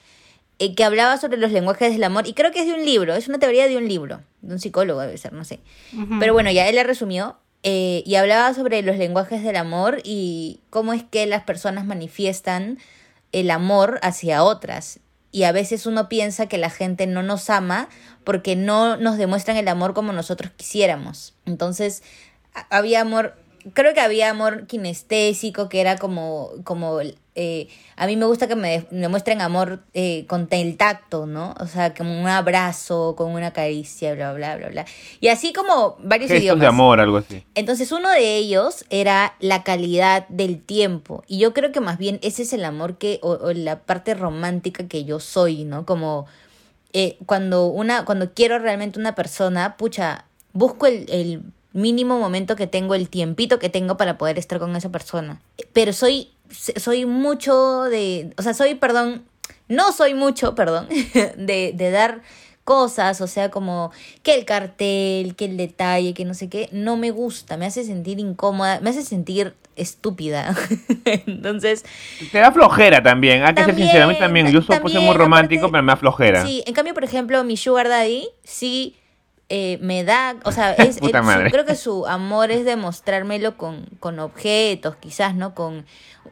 eh, 0.57 0.73
que 0.73 0.83
hablaba 0.83 1.17
sobre 1.17 1.37
los 1.37 1.51
lenguajes 1.51 1.93
del 1.93 2.05
amor, 2.05 2.27
y 2.27 2.33
creo 2.33 2.51
que 2.51 2.61
es 2.61 2.65
de 2.65 2.73
un 2.73 2.83
libro, 2.83 3.13
es 3.13 3.27
una 3.27 3.37
teoría 3.37 3.67
de 3.67 3.77
un 3.77 3.87
libro, 3.87 4.21
de 4.41 4.53
un 4.55 4.59
psicólogo 4.59 4.99
debe 5.01 5.15
ser, 5.19 5.33
no 5.33 5.45
sé. 5.45 5.59
Pero 6.19 6.33
bueno, 6.33 6.49
ya 6.49 6.67
él 6.67 6.75
la 6.75 6.85
resumió 6.85 7.37
eh, 7.61 8.01
y 8.03 8.15
hablaba 8.15 8.51
sobre 8.55 8.81
los 8.81 8.97
lenguajes 8.97 9.43
del 9.43 9.57
amor 9.57 10.01
y 10.03 10.61
cómo 10.71 10.91
es 10.91 11.03
que 11.03 11.27
las 11.27 11.43
personas 11.43 11.85
manifiestan 11.85 12.79
el 13.31 13.51
amor 13.51 13.99
hacia 14.01 14.43
otras. 14.43 15.01
Y 15.31 15.43
a 15.43 15.51
veces 15.51 15.85
uno 15.85 16.09
piensa 16.09 16.47
que 16.47 16.57
la 16.57 16.69
gente 16.69 17.07
no 17.07 17.23
nos 17.23 17.49
ama 17.49 17.89
porque 18.23 18.55
no 18.55 18.97
nos 18.97 19.17
demuestran 19.17 19.57
el 19.57 19.67
amor 19.67 19.93
como 19.93 20.13
nosotros 20.13 20.51
quisiéramos. 20.55 21.33
Entonces, 21.45 22.03
había 22.69 23.01
amor, 23.01 23.35
creo 23.73 23.93
que 23.93 24.01
había 24.01 24.29
amor 24.29 24.67
kinestésico, 24.67 25.69
que 25.69 25.81
era 25.81 25.97
como, 25.97 26.51
como 26.63 26.99
eh, 27.39 27.67
a 27.95 28.07
mí 28.07 28.15
me 28.15 28.25
gusta 28.25 28.47
que 28.47 28.55
me 28.55 28.87
demuestren 28.89 29.41
amor 29.41 29.83
eh, 29.93 30.25
con 30.27 30.47
el 30.49 30.75
tacto, 30.75 31.27
¿no? 31.27 31.53
O 31.59 31.67
sea, 31.67 31.93
como 31.93 32.19
un 32.19 32.27
abrazo, 32.27 33.15
con 33.15 33.31
una 33.31 33.53
caricia, 33.53 34.15
bla, 34.15 34.33
bla, 34.33 34.57
bla, 34.57 34.69
bla. 34.69 34.85
Y 35.19 35.27
así 35.27 35.53
como 35.53 35.97
varios 35.99 36.29
Gestos 36.29 36.43
idiomas. 36.43 36.61
de 36.61 36.67
amor, 36.67 36.99
algo 36.99 37.17
así. 37.17 37.43
Entonces 37.53 37.91
uno 37.91 38.09
de 38.09 38.37
ellos 38.37 38.85
era 38.89 39.35
la 39.39 39.63
calidad 39.63 40.27
del 40.29 40.61
tiempo 40.61 41.23
y 41.27 41.37
yo 41.37 41.53
creo 41.53 41.71
que 41.71 41.79
más 41.79 41.99
bien 41.99 42.19
ese 42.23 42.41
es 42.41 42.53
el 42.53 42.65
amor 42.65 42.97
que 42.97 43.19
o, 43.21 43.33
o 43.33 43.53
la 43.53 43.81
parte 43.81 44.15
romántica 44.15 44.87
que 44.87 45.05
yo 45.05 45.19
soy, 45.19 45.63
¿no? 45.63 45.85
Como 45.85 46.25
eh, 46.93 47.17
cuando 47.27 47.67
una 47.67 48.05
cuando 48.05 48.33
quiero 48.33 48.57
realmente 48.57 48.97
una 48.97 49.13
persona, 49.13 49.77
pucha, 49.77 50.25
busco 50.53 50.87
el, 50.87 51.05
el 51.09 51.43
mínimo 51.77 52.19
momento 52.19 52.55
que 52.55 52.67
tengo, 52.67 52.95
el 52.95 53.07
tiempito 53.09 53.59
que 53.59 53.69
tengo 53.69 53.97
para 53.97 54.17
poder 54.17 54.37
estar 54.37 54.59
con 54.59 54.75
esa 54.75 54.89
persona. 54.91 55.41
Pero 55.73 55.93
soy 55.93 56.29
soy 56.49 57.05
mucho 57.05 57.83
de, 57.83 58.33
o 58.37 58.41
sea, 58.41 58.53
soy, 58.53 58.75
perdón, 58.75 59.23
no 59.67 59.91
soy 59.91 60.13
mucho, 60.13 60.55
perdón, 60.55 60.87
de, 61.37 61.73
de 61.75 61.91
dar 61.91 62.21
cosas, 62.63 63.21
o 63.21 63.27
sea, 63.27 63.49
como 63.51 63.91
que 64.23 64.33
el 64.35 64.43
cartel, 64.45 65.35
que 65.35 65.45
el 65.45 65.55
detalle, 65.57 66.13
que 66.13 66.25
no 66.25 66.33
sé 66.33 66.49
qué, 66.49 66.67
no 66.71 66.97
me 66.97 67.11
gusta, 67.11 67.55
me 67.57 67.65
hace 67.65 67.83
sentir 67.85 68.19
incómoda, 68.19 68.79
me 68.81 68.89
hace 68.89 69.03
sentir 69.03 69.53
estúpida. 69.77 70.55
Entonces, 71.05 71.85
Te 72.31 72.39
da 72.39 72.51
flojera 72.51 73.01
también, 73.03 73.43
hay 73.43 73.53
que 73.53 73.63
ser 73.63 74.07
mí 74.07 74.17
también. 74.17 74.51
Yo 74.51 74.61
soy 74.61 74.79
muy 74.79 75.15
romántico, 75.15 75.67
aparte- 75.67 75.71
pero 75.71 75.83
me 75.83 75.91
da 75.91 75.97
flojera. 75.97 76.45
sí, 76.45 76.63
en 76.65 76.73
cambio, 76.73 76.93
por 76.93 77.03
ejemplo, 77.03 77.43
mi 77.43 77.55
sugar 77.57 77.87
daddy 77.87 78.27
sí 78.43 78.95
eh, 79.49 79.77
me 79.81 80.03
da, 80.03 80.35
o 80.43 80.51
sea, 80.51 80.73
es, 80.73 80.95
su- 81.01 81.23
madre. 81.23 81.51
creo 81.51 81.65
que 81.65 81.75
su 81.75 82.05
amor 82.07 82.51
es 82.51 82.65
demostrármelo 82.65 83.57
con, 83.57 83.85
con 83.99 84.19
objetos, 84.19 84.95
quizás, 84.97 85.35
¿no? 85.35 85.55
Con, 85.55 85.85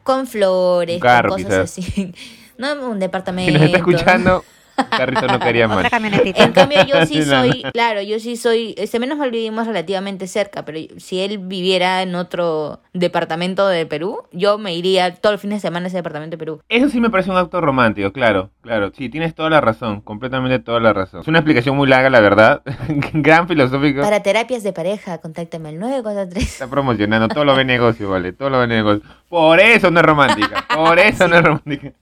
con 0.04 0.28
flores, 0.28 1.02
carro, 1.02 1.30
con 1.30 1.44
cosas 1.44 1.72
quizás. 1.74 1.90
así. 1.94 2.14
No 2.58 2.74
un 2.90 3.00
departamento. 3.00 3.52
Si 3.52 3.58
nos 3.58 3.66
está 3.66 3.78
escuchando, 3.80 4.46
Carrito 4.76 5.28
no 5.28 5.40
quería. 5.40 5.68
Otra 5.76 5.90
camionetita. 5.90 6.44
En 6.44 6.52
cambio, 6.52 6.86
yo 6.86 7.06
sí 7.06 7.24
soy, 7.26 7.64
claro, 7.74 8.02
yo 8.02 8.20
sí 8.20 8.38
soy, 8.38 8.76
este 8.78 9.00
menos 9.00 9.18
mal 9.18 9.32
vivimos 9.32 9.68
relativamente 9.68 10.28
cerca, 10.28 10.66
pero 10.66 10.80
si 10.98 11.20
él 11.20 11.40
viviera 11.40 12.02
en 12.02 12.16
otro 12.16 12.82
departamento 12.94 13.68
de 13.68 13.86
Perú, 13.86 14.24
yo 14.32 14.58
me 14.58 14.76
iría 14.76 15.16
todos 15.16 15.34
los 15.34 15.42
fines 15.42 15.58
de 15.58 15.68
semana 15.68 15.86
a 15.86 15.88
ese 15.88 15.98
departamento 15.98 16.36
de 16.36 16.38
Perú. 16.38 16.62
Eso 16.70 16.90
sí 16.90 17.00
me 17.00 17.10
parece 17.10 17.32
un 17.32 17.38
acto 17.38 17.62
romántico, 17.62 18.12
claro, 18.12 18.52
claro. 18.62 18.92
Sí, 18.96 19.10
tienes 19.10 19.36
toda 19.36 19.50
la 19.50 19.62
razón, 19.62 20.02
completamente 20.02 20.60
toda 20.60 20.80
la 20.80 20.94
razón. 20.94 21.22
Es 21.22 21.28
una 21.28 21.40
explicación 21.40 21.76
muy 21.76 21.88
larga, 21.88 22.10
la 22.10 22.20
verdad. 22.20 22.62
Gran 23.14 23.48
filosófico. 23.48 24.02
Para 24.02 24.22
terapias 24.24 24.64
de 24.64 24.74
pareja, 24.74 25.18
contáctame 25.20 25.70
al 25.70 25.80
943. 25.80 26.44
Está 26.44 26.68
promocionando, 26.68 27.28
todo 27.28 27.46
lo 27.46 27.56
ve 27.56 27.66
negocio, 27.66 28.10
vale, 28.10 28.34
todo 28.34 28.50
lo 28.50 28.60
ve 28.60 28.68
negocio. 28.68 29.08
Por 29.30 29.60
eso 29.60 29.92
no 29.92 30.00
es 30.00 30.06
romántica, 30.06 30.66
por 30.74 31.00
eso 31.00 31.28
no 31.28 31.38
es 31.38 31.44
romántica. 31.44 31.94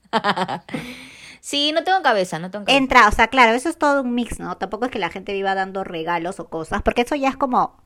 Sí, 1.44 1.72
no 1.72 1.84
tengo 1.84 2.00
cabeza, 2.00 2.38
no 2.38 2.50
tengo 2.50 2.64
cabeza. 2.64 2.78
Entra, 2.78 3.06
o 3.06 3.12
sea, 3.12 3.28
claro, 3.28 3.52
eso 3.52 3.68
es 3.68 3.76
todo 3.76 4.00
un 4.00 4.14
mix, 4.14 4.40
¿no? 4.40 4.56
Tampoco 4.56 4.86
es 4.86 4.90
que 4.90 4.98
la 4.98 5.10
gente 5.10 5.34
viva 5.34 5.54
dando 5.54 5.84
regalos 5.84 6.40
o 6.40 6.48
cosas, 6.48 6.80
porque 6.80 7.02
eso 7.02 7.16
ya 7.16 7.28
es 7.28 7.36
como 7.36 7.76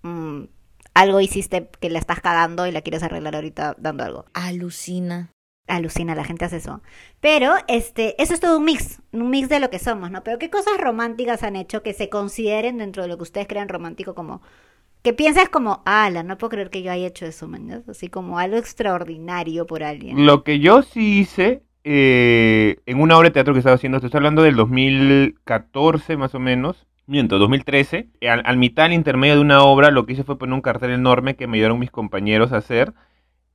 mm, 0.00 0.44
algo 0.94 1.20
hiciste 1.20 1.68
que 1.78 1.90
la 1.90 1.98
estás 1.98 2.20
cagando 2.20 2.66
y 2.66 2.72
la 2.72 2.80
quieres 2.80 3.02
arreglar 3.02 3.34
ahorita 3.34 3.76
dando 3.76 4.04
algo. 4.04 4.24
Alucina. 4.32 5.30
Alucina, 5.68 6.14
la 6.14 6.24
gente 6.24 6.46
hace 6.46 6.56
eso. 6.56 6.80
Pero, 7.20 7.52
este, 7.68 8.20
eso 8.20 8.32
es 8.32 8.40
todo 8.40 8.56
un 8.56 8.64
mix, 8.64 9.02
un 9.12 9.28
mix 9.28 9.50
de 9.50 9.60
lo 9.60 9.68
que 9.68 9.78
somos, 9.78 10.10
¿no? 10.10 10.24
Pero 10.24 10.38
¿qué 10.38 10.48
cosas 10.48 10.78
románticas 10.78 11.42
han 11.42 11.56
hecho 11.56 11.82
que 11.82 11.92
se 11.92 12.08
consideren 12.08 12.78
dentro 12.78 13.02
de 13.02 13.10
lo 13.10 13.18
que 13.18 13.24
ustedes 13.24 13.46
crean 13.46 13.68
romántico 13.68 14.14
como 14.14 14.40
que 15.02 15.12
pienses 15.12 15.50
como, 15.50 15.82
ala, 15.84 16.22
no 16.22 16.38
puedo 16.38 16.52
creer 16.52 16.70
que 16.70 16.80
yo 16.80 16.90
haya 16.90 17.08
hecho 17.08 17.26
eso, 17.26 17.46
man. 17.46 17.84
Así 17.86 18.08
como 18.08 18.38
algo 18.38 18.56
extraordinario 18.56 19.66
por 19.66 19.82
alguien. 19.82 20.24
Lo 20.24 20.44
que 20.44 20.60
yo 20.60 20.80
sí 20.80 21.18
hice 21.20 21.62
eh, 21.84 22.76
en 22.86 23.00
una 23.00 23.16
obra 23.16 23.28
de 23.28 23.32
teatro 23.32 23.52
que 23.54 23.58
estaba 23.58 23.76
haciendo, 23.76 24.00
te 24.00 24.06
estoy 24.06 24.18
hablando 24.18 24.42
del 24.42 24.56
2014 24.56 26.16
más 26.16 26.34
o 26.34 26.38
menos, 26.38 26.86
miento, 27.06 27.38
2013, 27.38 28.08
eh, 28.20 28.30
al, 28.30 28.42
al 28.44 28.56
mitad, 28.56 28.86
al 28.86 28.92
intermedio 28.92 29.34
de 29.34 29.40
una 29.40 29.62
obra, 29.62 29.90
lo 29.90 30.06
que 30.06 30.14
hice 30.14 30.24
fue 30.24 30.38
poner 30.38 30.54
un 30.54 30.60
cartel 30.60 30.90
enorme 30.90 31.36
que 31.36 31.46
me 31.46 31.56
ayudaron 31.56 31.78
mis 31.78 31.90
compañeros 31.90 32.52
a 32.52 32.58
hacer. 32.58 32.92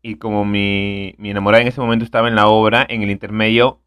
Y 0.03 0.15
como 0.15 0.46
mi, 0.46 1.15
mi 1.17 1.31
enamorada 1.31 1.62
en 1.62 1.67
ese 1.67 1.81
momento 1.81 2.05
estaba 2.05 2.27
en 2.27 2.36
la 2.36 2.48
obra, 2.48 2.86
en 2.88 3.01
el 3.01 3.10
intermedio 3.12 3.81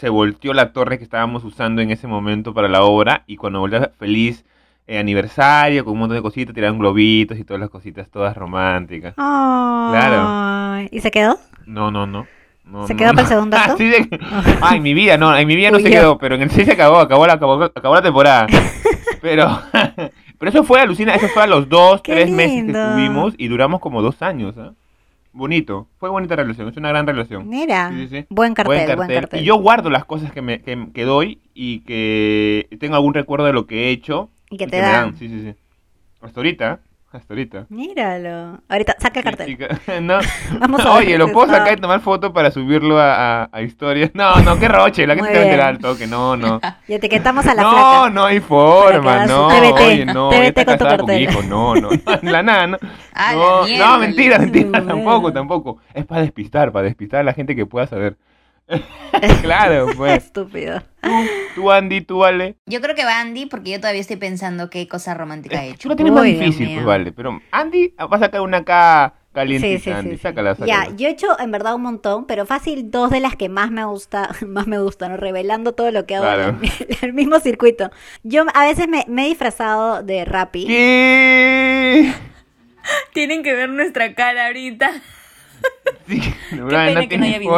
se 0.00 0.08
volteó 0.08 0.54
la 0.54 0.72
torre 0.72 0.96
que 0.96 1.04
estábamos 1.04 1.44
usando 1.44 1.82
en 1.82 1.90
ese 1.90 2.06
momento 2.06 2.54
para 2.54 2.68
la 2.68 2.82
obra. 2.82 3.24
Y 3.26 3.36
cuando 3.36 3.60
volvió 3.60 3.90
feliz 3.98 4.46
eh, 4.86 4.98
aniversario, 4.98 5.84
con 5.84 5.92
un 5.92 6.00
montón 6.00 6.16
de 6.16 6.22
cositas, 6.22 6.54
tiraron 6.54 6.78
globitos 6.78 7.38
y 7.38 7.44
todas 7.44 7.60
las 7.60 7.68
cositas, 7.68 8.08
todas 8.08 8.34
románticas. 8.34 9.14
Ay, 9.18 10.88
¿Y 10.90 11.00
se 11.00 11.10
quedó? 11.10 11.38
No, 11.66 11.90
no, 11.90 12.06
no. 12.06 12.26
No, 12.70 12.86
¿Se 12.86 12.94
no, 12.94 12.98
quedó 12.98 13.08
no. 13.08 13.14
para 13.14 13.22
el 13.22 13.28
segundo 13.28 13.56
acto? 13.58 13.72
Así 13.74 13.84
de- 13.88 14.08
Ah, 14.62 14.76
en 14.76 14.82
mi 14.82 14.94
vida, 14.94 15.16
no, 15.18 15.36
en 15.36 15.46
mi 15.46 15.56
vida 15.56 15.70
no 15.70 15.76
Uy, 15.78 15.82
se 15.82 15.90
quedó, 15.90 16.18
pero 16.18 16.34
en 16.36 16.42
el 16.42 16.50
6 16.50 16.66
se 16.66 16.72
acabó, 16.72 16.98
acabó 16.98 17.26
la, 17.26 17.34
acabó, 17.34 17.62
acabó 17.64 17.94
la 17.94 18.02
temporada. 18.02 18.46
Pero, 19.22 19.60
pero 20.38 20.48
eso 20.48 20.64
fue 20.64 20.80
alucina, 20.80 21.14
eso 21.14 21.28
fue 21.28 21.42
a 21.42 21.46
los 21.46 21.68
dos, 21.68 22.00
Qué 22.00 22.12
tres 22.14 22.30
meses 22.30 22.64
que 22.64 22.70
estuvimos 22.72 23.34
y 23.36 23.48
duramos 23.48 23.80
como 23.80 24.00
dos 24.00 24.22
años, 24.22 24.56
¿ah? 24.56 24.72
Bonito, 25.32 25.88
fue 25.98 26.08
bonita 26.08 26.34
relación, 26.36 26.68
es 26.68 26.76
una 26.78 26.88
gran 26.88 27.06
relación. 27.06 27.46
Mira, 27.46 27.90
Sí, 27.90 28.08
sí, 28.08 28.20
sí. 28.20 28.26
buen 28.30 28.54
cartel, 28.54 28.96
buen 28.96 29.08
cartel. 29.08 29.42
Y 29.42 29.44
yo 29.44 29.56
guardo 29.56 29.90
las 29.90 30.06
cosas 30.06 30.32
que, 30.32 30.40
me, 30.40 30.62
que, 30.62 30.86
que 30.94 31.04
doy 31.04 31.38
y 31.52 31.80
que 31.80 32.66
tengo 32.80 32.94
algún 32.96 33.12
recuerdo 33.12 33.44
de 33.44 33.52
lo 33.52 33.66
que 33.66 33.88
he 33.88 33.90
hecho. 33.90 34.30
Y 34.48 34.56
que 34.56 34.66
te 34.66 34.80
me 34.80 34.88
dan. 34.88 35.16
Sí, 35.18 35.28
sí, 35.28 35.42
sí. 35.42 35.54
Hasta 36.22 36.40
ahorita, 36.40 36.80
hasta 37.12 37.34
ahorita. 37.34 37.66
Míralo. 37.68 38.60
Ahorita, 38.68 38.96
saca 38.98 39.20
el 39.20 39.24
cartel. 39.24 39.46
chica. 39.46 39.68
No. 40.00 40.18
Vamos 40.58 40.80
a 40.84 40.90
ver 40.90 40.98
Oye, 40.98 41.18
lo 41.18 41.26
es 41.26 41.32
puedo 41.32 41.48
sacar 41.52 41.76
y 41.76 41.80
tomar 41.80 42.00
foto 42.00 42.32
para 42.32 42.50
subirlo 42.50 42.98
a, 42.98 43.42
a, 43.42 43.48
a 43.52 43.62
historias. 43.62 44.10
No, 44.14 44.36
no, 44.42 44.58
qué 44.58 44.68
roche, 44.68 45.06
la 45.06 45.14
gente 45.14 45.30
se 45.30 45.36
va 45.36 45.40
a 45.40 45.44
enterar 45.44 45.68
al 45.68 45.78
toque, 45.78 46.06
no, 46.06 46.36
no. 46.36 46.60
Y 46.86 46.94
etiquetamos 46.94 47.46
a 47.46 47.54
la 47.54 47.62
no, 47.62 47.70
flaca. 47.70 48.10
no 48.10 48.24
hay 48.24 48.40
forma, 48.40 49.26
no. 49.26 49.48
TBT, 49.48 49.80
Oye, 49.80 50.04
no, 50.06 50.28
TBT 50.30 50.44
está 50.46 50.64
con 50.64 50.78
tu 50.78 50.84
casada 50.84 50.98
con 50.98 51.10
mi 51.10 51.18
cartel. 51.18 51.22
hijo, 51.22 51.42
no, 51.42 51.74
no, 51.74 51.90
no, 51.90 52.30
la 52.30 52.42
nada, 52.42 52.66
no. 52.66 52.78
Ah, 53.12 53.34
no, 53.34 53.98
mentira, 53.98 54.38
mentira, 54.38 54.70
tampoco, 54.84 55.32
tampoco. 55.32 55.78
Es 55.94 56.06
para 56.06 56.22
despistar, 56.22 56.72
para 56.72 56.84
despistar 56.86 57.20
a 57.20 57.24
la 57.24 57.32
gente 57.34 57.54
que 57.56 57.66
pueda 57.66 57.86
saber. 57.86 58.16
claro, 59.42 59.86
pues. 59.96 60.24
Estúpido. 60.24 60.82
Tú, 61.54 61.70
Andy, 61.70 62.00
tú, 62.02 62.24
Ale. 62.24 62.56
Yo 62.66 62.80
creo 62.80 62.94
que 62.94 63.04
va 63.04 63.20
Andy 63.20 63.46
porque 63.46 63.70
yo 63.72 63.80
todavía 63.80 64.00
estoy 64.00 64.16
pensando 64.16 64.70
qué 64.70 64.86
cosa 64.86 65.14
romántica 65.14 65.64
he 65.64 65.68
Tú 65.70 65.74
hecho. 65.74 65.88
la 65.88 65.96
tienes 65.96 66.12
más 66.14 66.22
Uy, 66.22 66.32
Dios 66.34 66.40
difícil, 66.40 66.74
pues 66.74 66.86
vale. 66.86 67.12
Pero 67.12 67.40
Andy 67.50 67.94
va 67.98 68.16
a 68.16 68.20
sacar 68.20 68.40
una 68.42 68.58
acá 68.58 69.14
calientita, 69.32 69.78
Sí, 69.78 69.84
sí, 69.84 69.90
Andy. 69.90 70.10
sí, 70.10 70.16
sí. 70.16 70.22
Sácala, 70.22 70.56
Ya, 70.58 70.76
sácala. 70.82 70.96
yo 70.96 71.08
he 71.08 71.10
hecho 71.10 71.38
en 71.40 71.50
verdad 71.50 71.74
un 71.74 71.82
montón, 71.82 72.26
pero 72.26 72.46
fácil 72.46 72.90
dos 72.90 73.10
de 73.10 73.20
las 73.20 73.36
que 73.36 73.48
más 73.48 73.70
me 73.70 73.84
gusta, 73.84 74.30
más 74.46 74.66
me 74.66 74.78
gustan, 74.78 75.12
¿no? 75.12 75.16
revelando 75.16 75.72
todo 75.72 75.90
lo 75.90 76.04
que 76.06 76.16
hago 76.16 76.24
Claro. 76.24 76.48
en 76.62 76.64
el, 76.64 76.98
el 77.02 77.12
mismo 77.12 77.40
circuito. 77.40 77.90
Yo 78.22 78.44
a 78.54 78.64
veces 78.64 78.86
me, 78.88 79.04
me 79.08 79.24
he 79.26 79.28
disfrazado 79.28 80.02
de 80.02 80.24
Rappi. 80.24 80.66
¿Qué? 80.66 82.12
Tienen 83.12 83.42
que 83.42 83.52
ver 83.54 83.68
nuestra 83.68 84.14
cara 84.14 84.46
ahorita. 84.46 84.90
Sí, 86.08 86.20
pena 86.50 86.62
no 86.62 86.68
que 86.68 86.72
no 86.72 86.78
haya 86.78 87.08
tienes 87.08 87.38
video. 87.38 87.50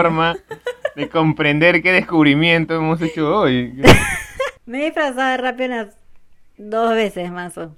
De 0.97 1.09
comprender 1.09 1.83
qué 1.83 1.93
descubrimiento 1.93 2.75
hemos 2.75 3.01
hecho 3.01 3.37
hoy. 3.37 3.81
Me 4.67 4.83
he 4.83 4.85
disfrazado 4.87 5.31
de 5.31 5.37
Rappi 5.39 5.65
unas 5.65 5.97
dos 6.57 6.95
veces 6.95 7.31
más. 7.31 7.57
o- 7.59 7.75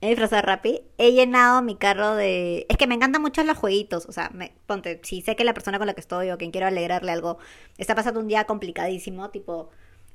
He 0.00 0.10
disfrazado 0.10 0.42
de 0.42 0.46
Rappi. 0.46 0.80
He 0.98 1.12
llenado 1.12 1.62
mi 1.62 1.76
carro 1.76 2.14
de... 2.14 2.66
Es 2.68 2.76
que 2.76 2.86
me 2.86 2.94
encantan 2.94 3.22
mucho 3.22 3.42
los 3.44 3.56
jueguitos. 3.56 4.06
O 4.06 4.12
sea, 4.12 4.30
me... 4.34 4.52
ponte, 4.66 5.00
si 5.02 5.22
sé 5.22 5.36
que 5.36 5.44
la 5.44 5.54
persona 5.54 5.78
con 5.78 5.86
la 5.86 5.94
que 5.94 6.00
estoy 6.00 6.30
o 6.30 6.38
quien 6.38 6.50
quiero 6.50 6.66
alegrarle 6.66 7.10
algo 7.12 7.38
está 7.78 7.94
pasando 7.94 8.20
un 8.20 8.28
día 8.28 8.44
complicadísimo, 8.44 9.30
tipo... 9.30 9.70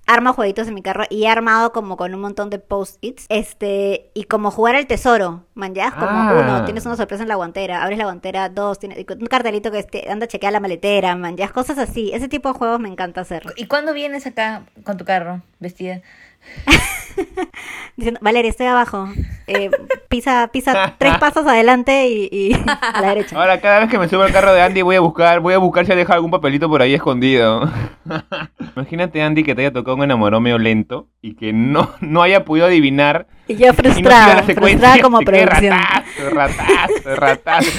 Armo 0.08 0.34
jueguitos 0.34 0.68
en 0.68 0.74
mi 0.74 0.82
carro 0.82 1.06
y 1.10 1.24
he 1.24 1.30
armado 1.30 1.72
como 1.72 1.96
con 1.96 2.14
un 2.14 2.20
montón 2.22 2.50
de 2.50 2.60
post-its. 2.60 3.26
Este, 3.30 4.10
y 4.14 4.24
como 4.26 4.52
jugar 4.52 4.76
al 4.76 4.88
tesoro, 4.88 5.46
man, 5.54 5.74
ya, 5.74 5.92
como 5.92 6.06
Ah. 6.12 6.34
uno, 6.44 6.66
tienes 6.66 6.86
una 6.86 6.98
sorpresa 6.98 7.24
en 7.24 7.30
la 7.30 7.36
guantera, 7.36 7.82
abres 7.84 7.98
la 7.98 8.06
guantera, 8.06 8.50
dos, 8.50 8.80
tienes 8.80 8.98
un 9.10 9.28
cartelito 9.28 9.72
que 9.72 9.80
este, 9.80 10.12
anda 10.12 10.26
a 10.26 10.28
chequear 10.28 10.52
la 10.54 10.60
maletera, 10.60 11.16
man, 11.16 11.38
ya, 11.38 11.48
cosas 11.50 11.78
así. 11.78 12.12
Ese 12.14 12.28
tipo 12.28 12.52
de 12.52 12.58
juegos 12.58 12.80
me 12.80 12.90
encanta 12.90 13.22
hacer. 13.22 13.44
¿Y 13.56 13.68
cuándo 13.68 13.94
vienes 13.94 14.26
acá 14.28 14.64
con 14.84 14.98
tu 14.98 15.06
carro 15.06 15.42
vestida? 15.60 16.02
Diciendo, 17.98 18.20
Valeria, 18.24 18.50
estoy 18.50 18.68
abajo. 18.68 19.10
Eh, 19.48 19.70
pisa, 20.10 20.50
pisa 20.52 20.96
tres 20.98 21.18
pasos 21.20 21.46
adelante 21.46 22.08
y, 22.08 22.30
y 22.32 22.54
a 22.54 23.02
la 23.02 23.10
derecha. 23.10 23.36
Ahora, 23.36 23.60
cada 23.60 23.82
vez 23.82 23.90
que 23.90 23.98
me 24.00 24.08
subo 24.08 24.24
al 24.24 24.32
carro 24.32 24.54
de 24.54 24.62
Andy 24.62 24.82
voy 24.82 24.96
a 24.96 25.02
buscar, 25.02 25.40
voy 25.42 25.54
a 25.54 25.58
buscar 25.58 25.86
si 25.86 25.92
ha 25.92 25.96
dejado 25.96 26.16
algún 26.16 26.32
papelito 26.32 26.70
por 26.70 26.82
ahí 26.82 26.94
escondido. 26.94 27.70
Imagínate, 28.76 29.22
Andy, 29.22 29.44
que 29.44 29.54
te 29.56 29.62
haya 29.62 29.74
tocado 29.74 29.98
un 29.98 30.04
enamorado 30.04 30.40
medio 30.42 30.58
lento 30.58 31.08
y 31.22 31.36
que 31.36 31.54
no, 31.54 31.92
no 32.00 32.22
haya 32.24 32.46
podido 32.46 32.66
adivinar 32.68 33.28
Y 33.48 33.56
yo 33.56 33.66
y 33.66 33.68
no 33.68 33.74
frustrada, 33.74 34.44
secuencia. 34.44 34.56
frustrada 34.56 35.02
como 35.02 35.20
producción. 35.20 35.74
Ratazo, 35.74 36.30
ratazo, 36.32 37.16
ratazo. 37.16 37.72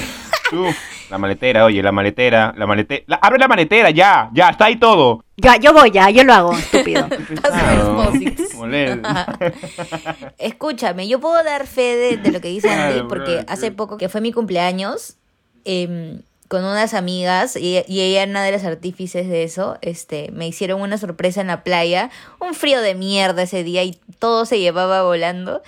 Uf, 0.53 0.77
la 1.13 1.19
maletera, 1.19 1.65
oye, 1.67 1.83
la 1.83 1.93
maletera, 1.93 2.55
la 2.57 2.67
maletera. 2.67 3.05
la- 3.07 3.17
abre 3.17 3.39
la 3.39 3.47
maletera, 3.47 3.91
ya, 3.91 4.31
ya, 4.33 4.49
está 4.49 4.65
ahí 4.65 4.77
todo. 4.77 5.23
Ya, 5.37 5.57
yo 5.57 5.73
voy 5.75 5.91
ya, 5.91 6.09
yo 6.09 6.25
lo 6.25 6.33
hago, 6.33 6.53
estúpido. 6.57 7.07
Molesto. 8.57 9.09
Escúchame, 10.39 11.09
yo 11.09 11.21
puedo 11.21 11.43
dar 11.45 11.67
fe 11.67 11.97
de, 11.97 12.17
de 12.17 12.33
lo 12.33 12.41
que 12.41 12.49
dice 12.49 12.71
Andy 12.71 13.03
porque 13.09 13.37
bro. 13.37 13.45
hace 13.49 13.71
poco 13.73 13.97
que 13.99 14.09
fue 14.09 14.21
mi 14.21 14.33
cumpleaños 14.33 15.17
em, 15.65 16.21
con 16.49 16.65
unas 16.65 16.95
amigas 16.95 17.57
y, 17.57 17.83
y 17.87 18.01
ella 18.01 18.23
era 18.23 18.31
una 18.31 18.43
de 18.43 18.53
las 18.53 18.65
artífices 18.65 19.29
de 19.29 19.43
eso. 19.45 19.79
Este, 19.83 20.31
me 20.33 20.47
hicieron 20.47 20.81
una 20.81 20.99
sorpresa 20.99 21.41
en 21.41 21.49
la 21.49 21.63
playa, 21.65 22.11
un 22.41 22.55
frío 22.55 22.81
de 22.81 22.95
mierda 22.95 23.43
ese 23.43 23.65
día 23.65 23.83
y 23.85 23.99
todo 24.19 24.45
se 24.47 24.59
llevaba 24.61 25.03
volando. 25.03 25.63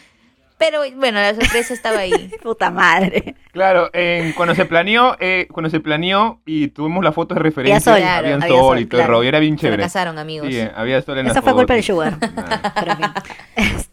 Pero 0.56 0.80
bueno, 0.96 1.20
la 1.20 1.34
sorpresa 1.34 1.74
estaba 1.74 1.98
ahí. 1.98 2.30
Puta 2.42 2.70
madre. 2.70 3.34
Claro, 3.52 3.90
en- 3.92 4.32
cuando 4.32 4.54
se 4.54 4.64
planeó, 4.64 5.16
eh, 5.20 5.46
cuando 5.50 5.68
se 5.68 5.80
planeó 5.80 6.40
y 6.46 6.68
tuvimos 6.68 7.02
la 7.04 7.12
foto 7.12 7.34
de 7.34 7.40
referencia, 7.40 7.80
sol. 7.80 7.94
había 7.94 8.06
Claro, 8.06 8.26
sol, 8.28 8.42
había 8.42 8.58
sol, 8.58 8.78
y 8.78 8.86
todo 8.86 9.00
el 9.00 9.04
claro. 9.06 9.12
rollo, 9.18 9.28
era 9.28 9.38
bien 9.40 9.58
Se 9.58 9.62
chévere. 9.66 9.82
casaron, 9.82 10.18
amigos. 10.18 10.48
Sí, 10.48 10.58
eh, 10.58 10.70
había 10.74 11.02
sol 11.02 11.18
en 11.18 11.26
la 11.26 11.32
Eso 11.32 11.42
fue 11.42 11.52
culpa 11.54 11.74
del 11.74 11.82
sugar. 11.82 12.16
Nah. 12.20 13.12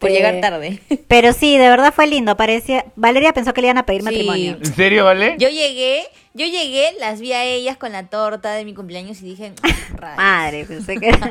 Por 0.02 0.10
Este, 0.10 0.22
llegar 0.22 0.40
tarde. 0.40 0.80
Pero 1.08 1.32
sí, 1.32 1.56
de 1.56 1.68
verdad 1.68 1.92
fue 1.94 2.06
lindo. 2.06 2.36
Parecía. 2.36 2.84
Valeria 2.96 3.32
pensó 3.32 3.54
que 3.54 3.62
le 3.62 3.68
iban 3.68 3.78
a 3.78 3.86
pedir 3.86 4.02
Sí. 4.02 4.04
matrimonio. 4.04 4.56
¿En 4.58 4.74
serio, 4.74 5.04
vale? 5.06 5.36
Yo 5.38 5.48
llegué, 5.48 6.02
yo 6.34 6.44
llegué, 6.44 6.90
las 7.00 7.20
vi 7.20 7.32
a 7.32 7.44
ellas 7.44 7.76
con 7.78 7.92
la 7.92 8.04
torta 8.08 8.52
de 8.52 8.64
mi 8.64 8.74
cumpleaños 8.74 9.22
y 9.22 9.24
dije, 9.26 9.52
rayos. 9.96 10.16
Madre, 10.18 10.64
pensé 10.66 10.96
que. 10.98 11.10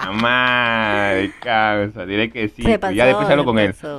La 0.00 0.12
madre, 0.12 1.32
causa, 1.40 2.06
diré 2.06 2.30
que 2.30 2.48
sí. 2.48 2.62
se 2.62 2.78
pues 2.78 2.94
ya 2.94 3.04
después 3.04 3.24
pasó, 3.26 3.32
hablo 3.32 3.44
con 3.44 3.58
él. 3.58 3.74
pasó. 3.74 3.98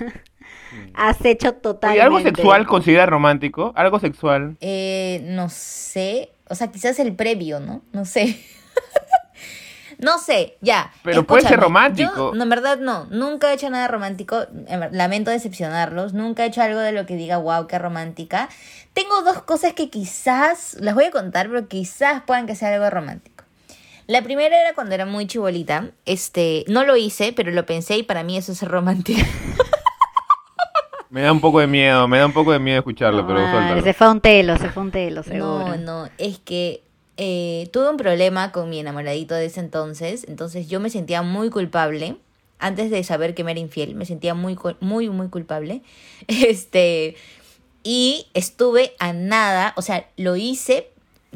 has 0.93 1.23
hecho 1.25 1.53
totalmente? 1.53 2.03
¿Algo 2.03 2.19
sexual 2.19 2.65
considera 2.67 3.05
romántico? 3.05 3.73
¿Algo 3.75 3.99
sexual? 3.99 4.57
Eh, 4.61 5.21
no 5.25 5.49
sé. 5.49 6.29
O 6.49 6.55
sea, 6.55 6.71
quizás 6.71 6.99
el 6.99 7.15
previo, 7.15 7.59
¿no? 7.59 7.81
No 7.91 8.05
sé. 8.05 8.39
no 10.00 10.18
sé, 10.18 10.58
ya. 10.62 10.91
Pero 11.03 11.25
puede 11.25 11.48
ser 11.48 11.60
romántico. 11.60 12.32
Yo, 12.32 12.34
no, 12.34 12.44
en 12.44 12.50
verdad, 12.50 12.79
no. 12.79 13.06
Nunca 13.12 13.51
he 13.51 13.56
hecho 13.56 13.70
nada 13.70 13.88
romántico. 13.88 14.46
Lamento 14.91 15.29
decepcionarlos. 15.29 16.13
Nunca 16.13 16.44
he 16.44 16.48
hecho 16.48 16.62
algo 16.62 16.79
de 16.79 16.94
lo 16.94 17.06
que 17.06 17.15
diga, 17.15 17.38
wow, 17.38 17.68
qué 17.68 17.77
romántica. 17.77 18.50
Tengo 18.94 19.22
dos 19.24 19.44
cosas 19.44 19.74
que 19.74 19.89
quizás, 19.89 20.77
las 20.79 20.96
voy 20.96 21.06
a 21.06 21.12
contar, 21.12 21.50
pero 21.50 21.68
quizás 21.68 22.24
puedan 22.24 22.48
que 22.48 22.56
sea 22.56 22.74
algo 22.74 22.89
romántico. 22.89 23.44
La 24.08 24.22
primera 24.24 24.60
era 24.60 24.74
cuando 24.74 24.96
era 24.96 25.06
muy 25.06 25.27
chibolita. 25.27 25.91
Este, 26.06 26.63
no 26.68 26.86
lo 26.86 26.96
hice, 26.96 27.34
pero 27.34 27.51
lo 27.51 27.65
pensé 27.65 27.98
y 27.98 28.03
para 28.03 28.24
mí 28.24 28.38
eso 28.38 28.53
es 28.53 28.62
romántico. 28.63 29.20
Me 31.10 31.22
da 31.24 31.32
un 31.32 31.41
poco 31.41 31.60
de 31.60 31.65
miedo, 31.65 32.08
me 32.08 32.20
da 32.20 32.27
un 32.27 32.34
poco 32.34 32.51
de 32.51 32.60
miedo 32.60 32.77
escucharlo, 32.77 33.25
pero 33.25 33.39
suéltalo. 33.39 33.82
se 33.82 33.94
fue 33.96 34.12
un 34.12 34.22
telo, 34.22 34.58
se 34.60 34.70
fue 34.70 34.84
un 34.84 34.91
telo, 34.91 35.24
seguro. 35.24 35.75
No, 35.75 35.77
no, 35.77 36.10
es 36.20 36.38
que 36.38 36.84
eh, 37.21 37.67
tuve 37.73 37.89
un 37.89 37.97
problema 37.97 38.53
con 38.53 38.69
mi 38.69 38.79
enamoradito 38.79 39.35
de 39.35 39.47
ese 39.47 39.59
entonces, 39.59 40.25
entonces 40.29 40.69
yo 40.69 40.79
me 40.79 40.89
sentía 40.89 41.21
muy 41.21 41.49
culpable. 41.49 42.15
Antes 42.59 42.89
de 42.91 43.03
saber 43.03 43.35
que 43.35 43.43
me 43.43 43.51
era 43.51 43.59
infiel, 43.59 43.93
me 43.93 44.05
sentía 44.05 44.33
muy, 44.33 44.57
muy, 44.79 45.09
muy 45.09 45.27
culpable. 45.27 45.81
Este, 46.27 47.17
y 47.83 48.27
estuve 48.33 48.93
a 48.99 49.11
nada, 49.11 49.73
o 49.75 49.81
sea, 49.81 50.07
lo 50.15 50.38
hice, 50.38 50.91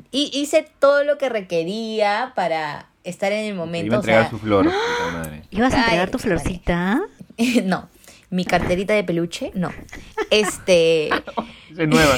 y 0.10 0.32
hice 0.34 0.66
todo 0.80 1.04
lo 1.04 1.18
que 1.18 1.28
requería 1.28 2.32
para 2.34 2.90
estar 3.04 3.34
en 3.34 3.44
el 3.44 3.56
momento. 3.56 3.88
iba 3.88 3.96
a 3.96 4.00
o 4.00 4.02
entregar 4.02 4.24
sea, 4.24 4.32
su 4.32 4.40
flor. 4.40 4.66
puta 4.98 5.12
madre. 5.12 5.44
¿Ibas 5.52 5.74
a 5.74 5.80
entregar 5.80 6.12
tu 6.12 6.18
florcita? 6.18 7.02
no, 7.66 7.90
mi 8.30 8.46
carterita 8.46 8.94
de 8.94 9.04
peluche, 9.04 9.52
no. 9.54 9.70
Este. 10.30 11.10
Es 11.10 11.88
nueva. 11.88 12.18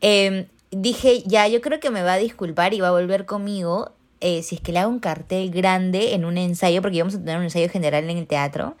Eh, 0.00 0.46
dije, 0.70 1.22
ya, 1.26 1.46
yo 1.48 1.60
creo 1.60 1.80
que 1.80 1.90
me 1.90 2.02
va 2.02 2.14
a 2.14 2.18
disculpar 2.18 2.74
y 2.74 2.80
va 2.80 2.88
a 2.88 2.92
volver 2.92 3.24
conmigo 3.26 3.92
eh, 4.20 4.42
si 4.42 4.56
es 4.56 4.60
que 4.60 4.72
le 4.72 4.80
hago 4.80 4.90
un 4.90 4.98
cartel 4.98 5.50
grande 5.50 6.14
en 6.14 6.24
un 6.24 6.36
ensayo, 6.38 6.82
porque 6.82 6.96
íbamos 6.98 7.14
a 7.14 7.18
tener 7.18 7.36
un 7.38 7.44
ensayo 7.44 7.68
general 7.68 8.08
en 8.10 8.18
el 8.18 8.26
teatro. 8.26 8.76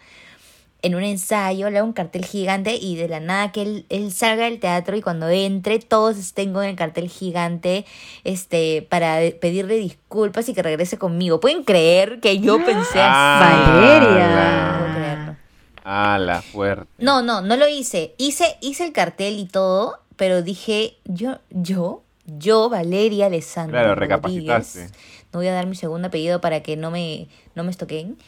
En 0.80 0.94
un 0.94 1.02
ensayo 1.02 1.70
le 1.70 1.78
hago 1.78 1.86
un 1.88 1.92
cartel 1.92 2.24
gigante 2.24 2.76
y 2.76 2.94
de 2.96 3.08
la 3.08 3.18
nada 3.18 3.50
que 3.50 3.62
él, 3.62 3.86
él 3.88 4.12
salga 4.12 4.44
del 4.44 4.60
teatro 4.60 4.96
y 4.96 5.02
cuando 5.02 5.28
entre 5.28 5.80
todos 5.80 6.16
estén 6.16 6.52
con 6.52 6.64
el 6.64 6.76
cartel 6.76 7.08
gigante 7.08 7.84
este 8.22 8.82
para 8.88 9.16
de- 9.16 9.32
pedirle 9.32 9.74
disculpas 9.76 10.48
y 10.48 10.54
que 10.54 10.62
regrese 10.62 10.96
conmigo. 10.96 11.40
¿Pueden 11.40 11.64
creer 11.64 12.20
que 12.20 12.38
yo 12.38 12.64
pensé 12.64 13.00
Ah, 13.00 13.40
así? 13.42 13.70
Valeria. 13.72 14.72
No 14.72 14.78
puedo 14.78 14.94
creerlo. 14.94 15.36
Ah, 15.84 16.18
la 16.20 16.42
fuerte. 16.42 16.86
No, 16.98 17.22
no, 17.22 17.40
no 17.40 17.56
lo 17.56 17.66
hice. 17.66 18.14
Hice, 18.18 18.56
hice 18.60 18.84
el 18.84 18.92
cartel 18.92 19.38
y 19.40 19.46
todo, 19.46 19.98
pero 20.18 20.42
dije, 20.42 20.96
yo, 21.06 21.38
yo, 21.48 22.02
yo, 22.26 22.68
Valeria 22.68 23.26
Alessandra. 23.26 23.80
Claro, 23.80 23.94
Rodríguez, 23.94 24.18
recapacitaste. 24.18 24.90
No 25.32 25.38
voy 25.40 25.46
a 25.46 25.52
dar 25.54 25.66
mi 25.66 25.74
segundo 25.74 26.08
apellido 26.08 26.40
para 26.42 26.62
que 26.62 26.76
no 26.76 26.90
me, 26.90 27.28
no 27.54 27.64
me 27.64 27.70
estoquen. 27.70 28.18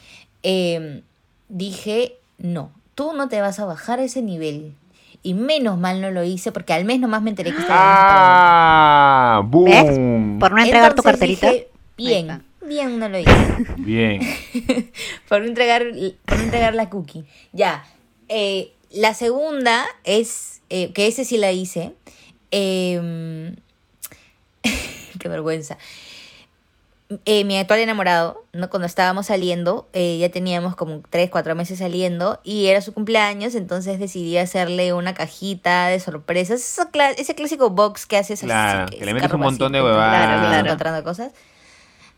Eh, 0.42 1.02
dije, 1.50 2.14
no, 2.38 2.70
tú 2.94 3.12
no 3.12 3.28
te 3.28 3.40
vas 3.42 3.58
a 3.58 3.66
bajar 3.66 3.98
a 3.98 4.04
ese 4.04 4.22
nivel. 4.22 4.72
Y 5.22 5.34
menos 5.34 5.76
mal 5.78 6.00
no 6.00 6.10
lo 6.10 6.24
hice 6.24 6.50
porque 6.50 6.72
al 6.72 6.86
mes 6.86 6.98
nomás 6.98 7.20
me 7.20 7.28
enteré 7.28 7.52
que 7.52 7.58
estaba 7.60 7.78
Ah, 7.82 9.42
boom. 9.44 9.66
¿Ves? 9.66 10.38
Por 10.40 10.52
no 10.52 10.58
entregar 10.62 10.94
tu 10.94 11.02
Entonces 11.02 11.04
carterita. 11.12 11.50
dije, 11.50 11.68
bien, 11.98 12.30
está. 12.30 12.42
bien 12.66 12.98
no 12.98 13.08
lo 13.10 13.18
hice. 13.18 13.32
Bien. 13.76 14.20
por 15.28 15.42
no 15.42 15.46
entregar, 15.48 15.82
por 16.24 16.38
no 16.38 16.44
entregar 16.44 16.74
la 16.74 16.88
cookie. 16.88 17.24
Ya. 17.52 17.84
Eh, 18.28 18.72
la 18.90 19.14
segunda 19.14 19.86
es, 20.04 20.62
eh, 20.70 20.92
que 20.92 21.06
ese 21.06 21.24
sí 21.24 21.36
la 21.38 21.52
hice. 21.52 21.94
eh, 22.50 23.54
qué 25.18 25.28
vergüenza. 25.28 25.78
Eh, 27.24 27.44
mi 27.44 27.58
actual 27.58 27.80
enamorado, 27.80 28.44
¿no? 28.52 28.70
cuando 28.70 28.86
estábamos 28.86 29.26
saliendo, 29.26 29.88
eh, 29.92 30.18
ya 30.18 30.28
teníamos 30.28 30.76
como 30.76 31.02
3, 31.10 31.28
4 31.28 31.56
meses 31.56 31.80
saliendo 31.80 32.38
y 32.44 32.66
era 32.66 32.80
su 32.82 32.94
cumpleaños, 32.94 33.56
entonces 33.56 33.98
decidí 33.98 34.36
hacerle 34.38 34.92
una 34.92 35.12
cajita 35.12 35.88
de 35.88 35.98
sorpresas, 35.98 36.60
ese, 37.18 37.34
clásico 37.34 37.70
box 37.70 38.06
que 38.06 38.16
haces 38.16 38.38
así, 38.38 38.46
Claro, 38.46 38.86
que 38.90 38.98
que 38.98 39.04
le 39.04 39.10
es 39.10 39.14
metes 39.16 39.32
un 39.32 39.40
montón 39.40 39.72
de 39.72 39.82
huevadas. 39.82 40.24
claro, 40.26 40.40
Claro. 40.50 40.66
encontrando 40.66 41.02
cosas. 41.02 41.32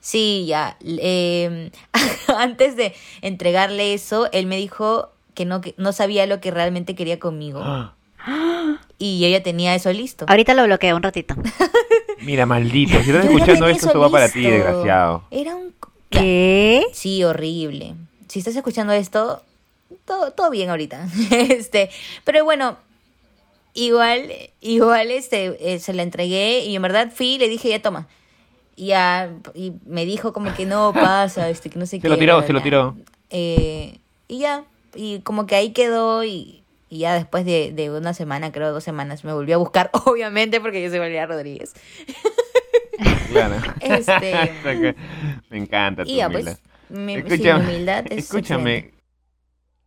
Sí, 0.01 0.45
ya. 0.47 0.77
eh, 0.85 1.71
antes 2.37 2.77
de 2.77 2.95
entregarle 3.23 3.95
eso, 3.95 4.29
él 4.33 4.45
me 4.45 4.57
dijo 4.59 5.11
que 5.35 5.45
no, 5.45 5.61
que 5.61 5.75
no 5.77 5.92
sabía 5.92 6.27
lo 6.27 6.40
que 6.40 6.51
realmente 6.51 6.95
quería 6.95 7.18
conmigo. 7.18 7.61
Ah, 7.62 7.95
Y 8.99 9.21
yo 9.21 9.29
ya 9.29 9.42
tenía 9.42 9.75
eso 9.75 9.92
listo. 9.92 10.27
Ahorita 10.29 10.55
lo 10.55 10.64
bloqueo 10.64 10.95
un 10.95 11.03
ratito. 11.03 11.35
Mira, 12.21 12.47
maldito. 12.47 13.03
Si 13.03 13.11
estás 13.11 13.25
escuchando 13.25 13.66
esto, 13.66 13.87
esto 13.88 13.99
va 13.99 14.11
para 14.11 14.29
ti, 14.29 14.42
desgraciado. 14.42 15.25
Era 15.31 15.57
un... 15.57 15.75
¿Qué? 16.09 16.85
Sí, 16.92 17.25
horrible. 17.25 17.95
Si 18.29 18.38
estás 18.38 18.55
escuchando 18.55 18.92
esto, 18.92 19.42
todo, 20.05 20.31
todo 20.33 20.51
bien 20.51 20.71
ahorita. 20.71 21.09
este, 21.31 21.90
pero 22.23 22.45
bueno, 22.45 22.77
igual, 23.75 24.31
igual 24.61 25.11
este, 25.11 25.75
eh, 25.75 25.81
se 25.81 25.92
la 25.95 26.03
entregué 26.03 26.61
y 26.61 26.77
en 26.77 26.83
verdad 26.83 27.11
fui 27.12 27.35
y 27.35 27.38
le 27.38 27.49
dije, 27.49 27.71
ya 27.71 27.83
toma. 27.83 28.07
Y, 28.77 28.87
ya, 28.87 29.31
y 29.55 29.73
me 29.85 30.05
dijo 30.07 30.33
como 30.33 30.55
que 30.55 30.64
no 30.64 30.92
pasa, 30.95 31.49
este, 31.49 31.71
que 31.71 31.79
no 31.79 31.87
sé 31.87 31.97
Se 31.97 32.03
qué. 32.03 32.09
lo 32.09 32.18
tiró, 32.18 32.40
se 32.42 32.53
lo 32.53 32.61
bla. 32.61 32.62
tiró. 32.62 32.97
Eh, 33.31 33.99
y 34.29 34.38
ya, 34.38 34.64
y 34.95 35.21
como 35.21 35.47
que 35.47 35.55
ahí 35.57 35.73
quedó 35.73 36.25
y, 36.25 36.65
y 36.89 36.99
ya 37.01 37.15
después 37.15 37.45
de, 37.45 37.73
de 37.73 37.91
una 37.91 38.15
semana, 38.15 38.53
creo 38.53 38.73
dos 38.73 38.85
semanas, 38.85 39.25
me 39.25 39.33
volvió 39.33 39.55
a 39.57 39.59
buscar, 39.59 39.91
obviamente, 40.07 40.61
porque 40.61 40.83
yo 40.83 40.91
soy 40.91 40.99
Valeria 40.99 41.27
Rodríguez. 41.27 41.75
Claro. 43.31 43.57
Este- 43.81 44.95
Me 45.51 45.59
encanta 45.59 46.05
tu 46.05 46.11
Y 46.11 46.17
ya, 46.17 46.29
humildad. 46.29 46.59
pues, 46.89 46.99
mi, 47.01 47.15
sí, 47.15 47.21
Escúchame, 47.27 47.65
humildad 47.65 48.05
es 48.11 48.19
escúchame, 48.25 48.77
excelente. 48.77 49.03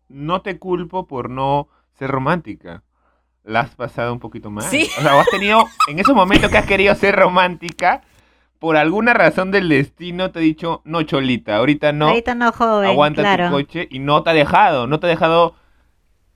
no 0.10 0.42
te 0.42 0.58
culpo 0.58 1.06
por 1.08 1.30
no 1.30 1.70
ser 1.98 2.10
romántica. 2.10 2.84
La 3.44 3.60
has 3.60 3.76
pasado 3.76 4.12
un 4.12 4.20
poquito 4.20 4.50
mal. 4.50 4.64
Sí. 4.70 4.90
O 4.98 5.02
sea, 5.02 5.20
has 5.20 5.30
tenido, 5.30 5.66
en 5.88 6.00
esos 6.00 6.16
momentos 6.16 6.50
que 6.50 6.58
has 6.58 6.66
querido 6.66 6.96
ser 6.96 7.16
romántica, 7.16 8.02
por 8.66 8.78
alguna 8.78 9.14
razón 9.14 9.52
del 9.52 9.70
destino 9.70 10.32
te 10.32 10.40
ha 10.40 10.42
dicho, 10.42 10.82
no, 10.86 11.04
Cholita, 11.04 11.58
ahorita 11.58 11.92
no, 11.92 12.08
Ahorita 12.08 12.34
no, 12.34 12.52
joven. 12.52 12.90
aguanta 12.90 13.22
claro. 13.22 13.46
tu 13.50 13.52
coche, 13.52 13.88
y 13.92 14.00
no 14.00 14.24
te 14.24 14.32
ha 14.32 14.34
dejado, 14.34 14.88
no 14.88 15.00
te 15.00 15.06
ha 15.06 15.10
dejado 15.12 15.54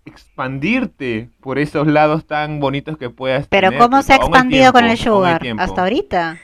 expandirte 0.05 1.31
por 1.41 1.57
esos 1.57 1.87
lados 1.87 2.27
tan 2.27 2.59
bonitos 2.59 2.99
que 2.99 3.09
puedas 3.09 3.47
Pero 3.47 3.69
tener, 3.69 3.79
¿cómo 3.81 4.03
se 4.03 4.13
ha 4.13 4.17
expandido 4.17 4.71
con 4.71 4.85
el 4.85 4.95
tiempo, 4.95 5.15
sugar? 5.15 5.41
Hasta 5.57 5.81
ahorita. 5.81 6.37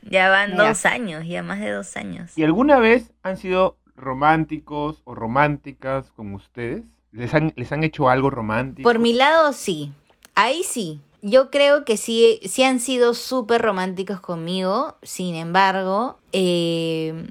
Ya 0.00 0.30
van 0.30 0.52
Mira. 0.52 0.68
dos 0.68 0.86
años, 0.86 1.26
ya 1.26 1.42
más 1.42 1.60
de 1.60 1.70
dos 1.70 1.94
años. 1.98 2.32
¿Y 2.38 2.42
alguna 2.42 2.78
vez 2.78 3.12
han 3.22 3.36
sido 3.36 3.76
románticos 3.94 5.02
o 5.04 5.14
románticas 5.14 6.12
con 6.12 6.32
ustedes? 6.32 6.82
¿Les 7.12 7.34
han, 7.34 7.52
les 7.56 7.70
han 7.72 7.84
hecho 7.84 8.08
algo 8.08 8.30
romántico? 8.30 8.88
Por 8.88 9.00
mi 9.00 9.12
lado, 9.12 9.52
sí. 9.52 9.92
Ahí 10.34 10.62
sí. 10.62 11.02
Yo 11.28 11.50
creo 11.50 11.84
que 11.84 11.96
sí, 11.96 12.38
sí 12.44 12.62
han 12.62 12.78
sido 12.78 13.12
súper 13.14 13.60
románticos 13.60 14.20
conmigo. 14.20 14.96
Sin 15.02 15.34
embargo, 15.34 16.18
eh, 16.32 17.26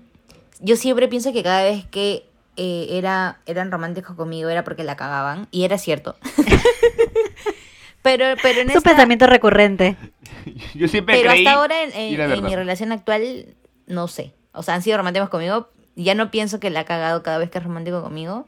yo 0.59 0.75
siempre 0.75 1.07
pienso 1.07 1.31
que 1.31 1.43
cada 1.43 1.63
vez 1.63 1.85
que 1.85 2.25
eh, 2.57 2.87
era, 2.91 3.39
eran 3.45 3.71
románticos 3.71 4.15
conmigo 4.17 4.49
era 4.49 4.65
porque 4.65 4.83
la 4.83 4.97
cagaban. 4.97 5.47
Y 5.51 5.63
era 5.63 5.77
cierto. 5.77 6.17
pero, 8.01 8.25
pero 8.41 8.61
en 8.61 8.69
Es 8.69 8.75
un 8.75 8.77
esta- 8.79 8.89
pensamiento 8.91 9.27
recurrente. 9.27 9.95
Yo 10.75 10.87
siempre 10.87 11.15
Pero 11.17 11.29
creí... 11.31 11.45
hasta 11.45 11.57
ahora 11.59 11.83
en, 11.83 11.91
en- 11.93 12.31
en 12.31 12.43
mi 12.43 12.55
relación 12.55 12.91
actual, 12.91 13.55
no 13.87 14.07
sé. 14.07 14.33
O 14.53 14.61
sea, 14.63 14.75
han 14.75 14.81
sido 14.83 14.97
románticos 14.97 15.29
conmigo. 15.29 15.69
Ya 15.95 16.13
no 16.15 16.29
pienso 16.31 16.59
que 16.59 16.69
la 16.69 16.81
ha 16.81 16.85
cagado 16.85 17.23
cada 17.23 17.37
vez 17.37 17.49
que 17.49 17.57
es 17.57 17.63
romántico 17.63 18.01
conmigo. 18.03 18.45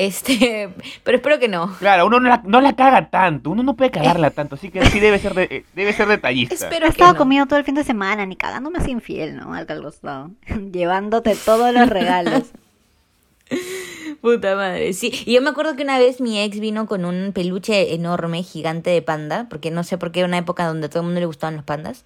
Este, 0.00 0.68
pero 1.02 1.16
espero 1.16 1.40
que 1.40 1.48
no. 1.48 1.76
Claro, 1.80 2.06
uno 2.06 2.20
no 2.20 2.28
la, 2.28 2.40
no 2.46 2.60
la 2.60 2.76
caga 2.76 3.10
tanto, 3.10 3.50
uno 3.50 3.64
no 3.64 3.74
puede 3.74 3.90
cagarla 3.90 4.30
tanto, 4.30 4.54
así 4.54 4.70
que 4.70 4.86
sí 4.86 5.00
debe 5.00 5.18
ser, 5.18 5.34
de- 5.34 5.48
eh, 5.50 5.64
debe 5.74 5.92
ser 5.92 6.06
detallista. 6.06 6.54
Espero 6.54 6.86
He 6.86 6.88
estado 6.88 7.14
no. 7.14 7.18
conmigo 7.18 7.46
todo 7.46 7.58
el 7.58 7.64
fin 7.64 7.74
de 7.74 7.82
semana, 7.82 8.24
ni 8.24 8.36
cagándome 8.36 8.78
así 8.78 8.92
infiel, 8.92 9.34
¿no? 9.36 9.54
Al 9.54 9.66
costado. 9.66 10.30
Llevándote 10.72 11.34
todos 11.44 11.74
los 11.74 11.88
regalos. 11.88 12.44
Puta 14.20 14.54
madre, 14.54 14.92
sí. 14.92 15.10
Y 15.26 15.34
yo 15.34 15.42
me 15.42 15.50
acuerdo 15.50 15.74
que 15.74 15.82
una 15.82 15.98
vez 15.98 16.20
mi 16.20 16.40
ex 16.40 16.60
vino 16.60 16.86
con 16.86 17.04
un 17.04 17.32
peluche 17.32 17.94
enorme, 17.94 18.44
gigante 18.44 18.90
de 18.90 19.02
panda, 19.02 19.46
porque 19.50 19.70
no 19.72 19.82
sé 19.82 19.98
por 19.98 20.12
qué 20.12 20.20
era 20.20 20.28
una 20.28 20.38
época 20.38 20.64
donde 20.66 20.86
a 20.86 20.90
todo 20.90 21.00
el 21.00 21.06
mundo 21.06 21.20
le 21.20 21.26
gustaban 21.26 21.56
los 21.56 21.64
pandas. 21.64 22.04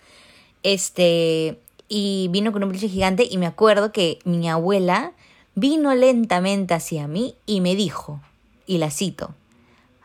Este, 0.63 1.59
y 1.89 2.29
vino 2.31 2.53
con 2.53 2.63
un 2.63 2.71
peluche 2.71 2.89
gigante 2.89 3.27
y 3.31 3.37
me 3.39 3.47
acuerdo 3.47 3.93
que 3.93 4.19
mi 4.25 4.49
abuela 4.49 5.13
vino 5.55 5.95
lentamente 5.95 6.75
hacia 6.75 7.09
mí 7.09 7.37
y 7.47 7.61
me 7.61 7.75
dijo, 7.77 8.21
y 8.67 8.79
la 8.79 8.91
cito, 8.91 9.35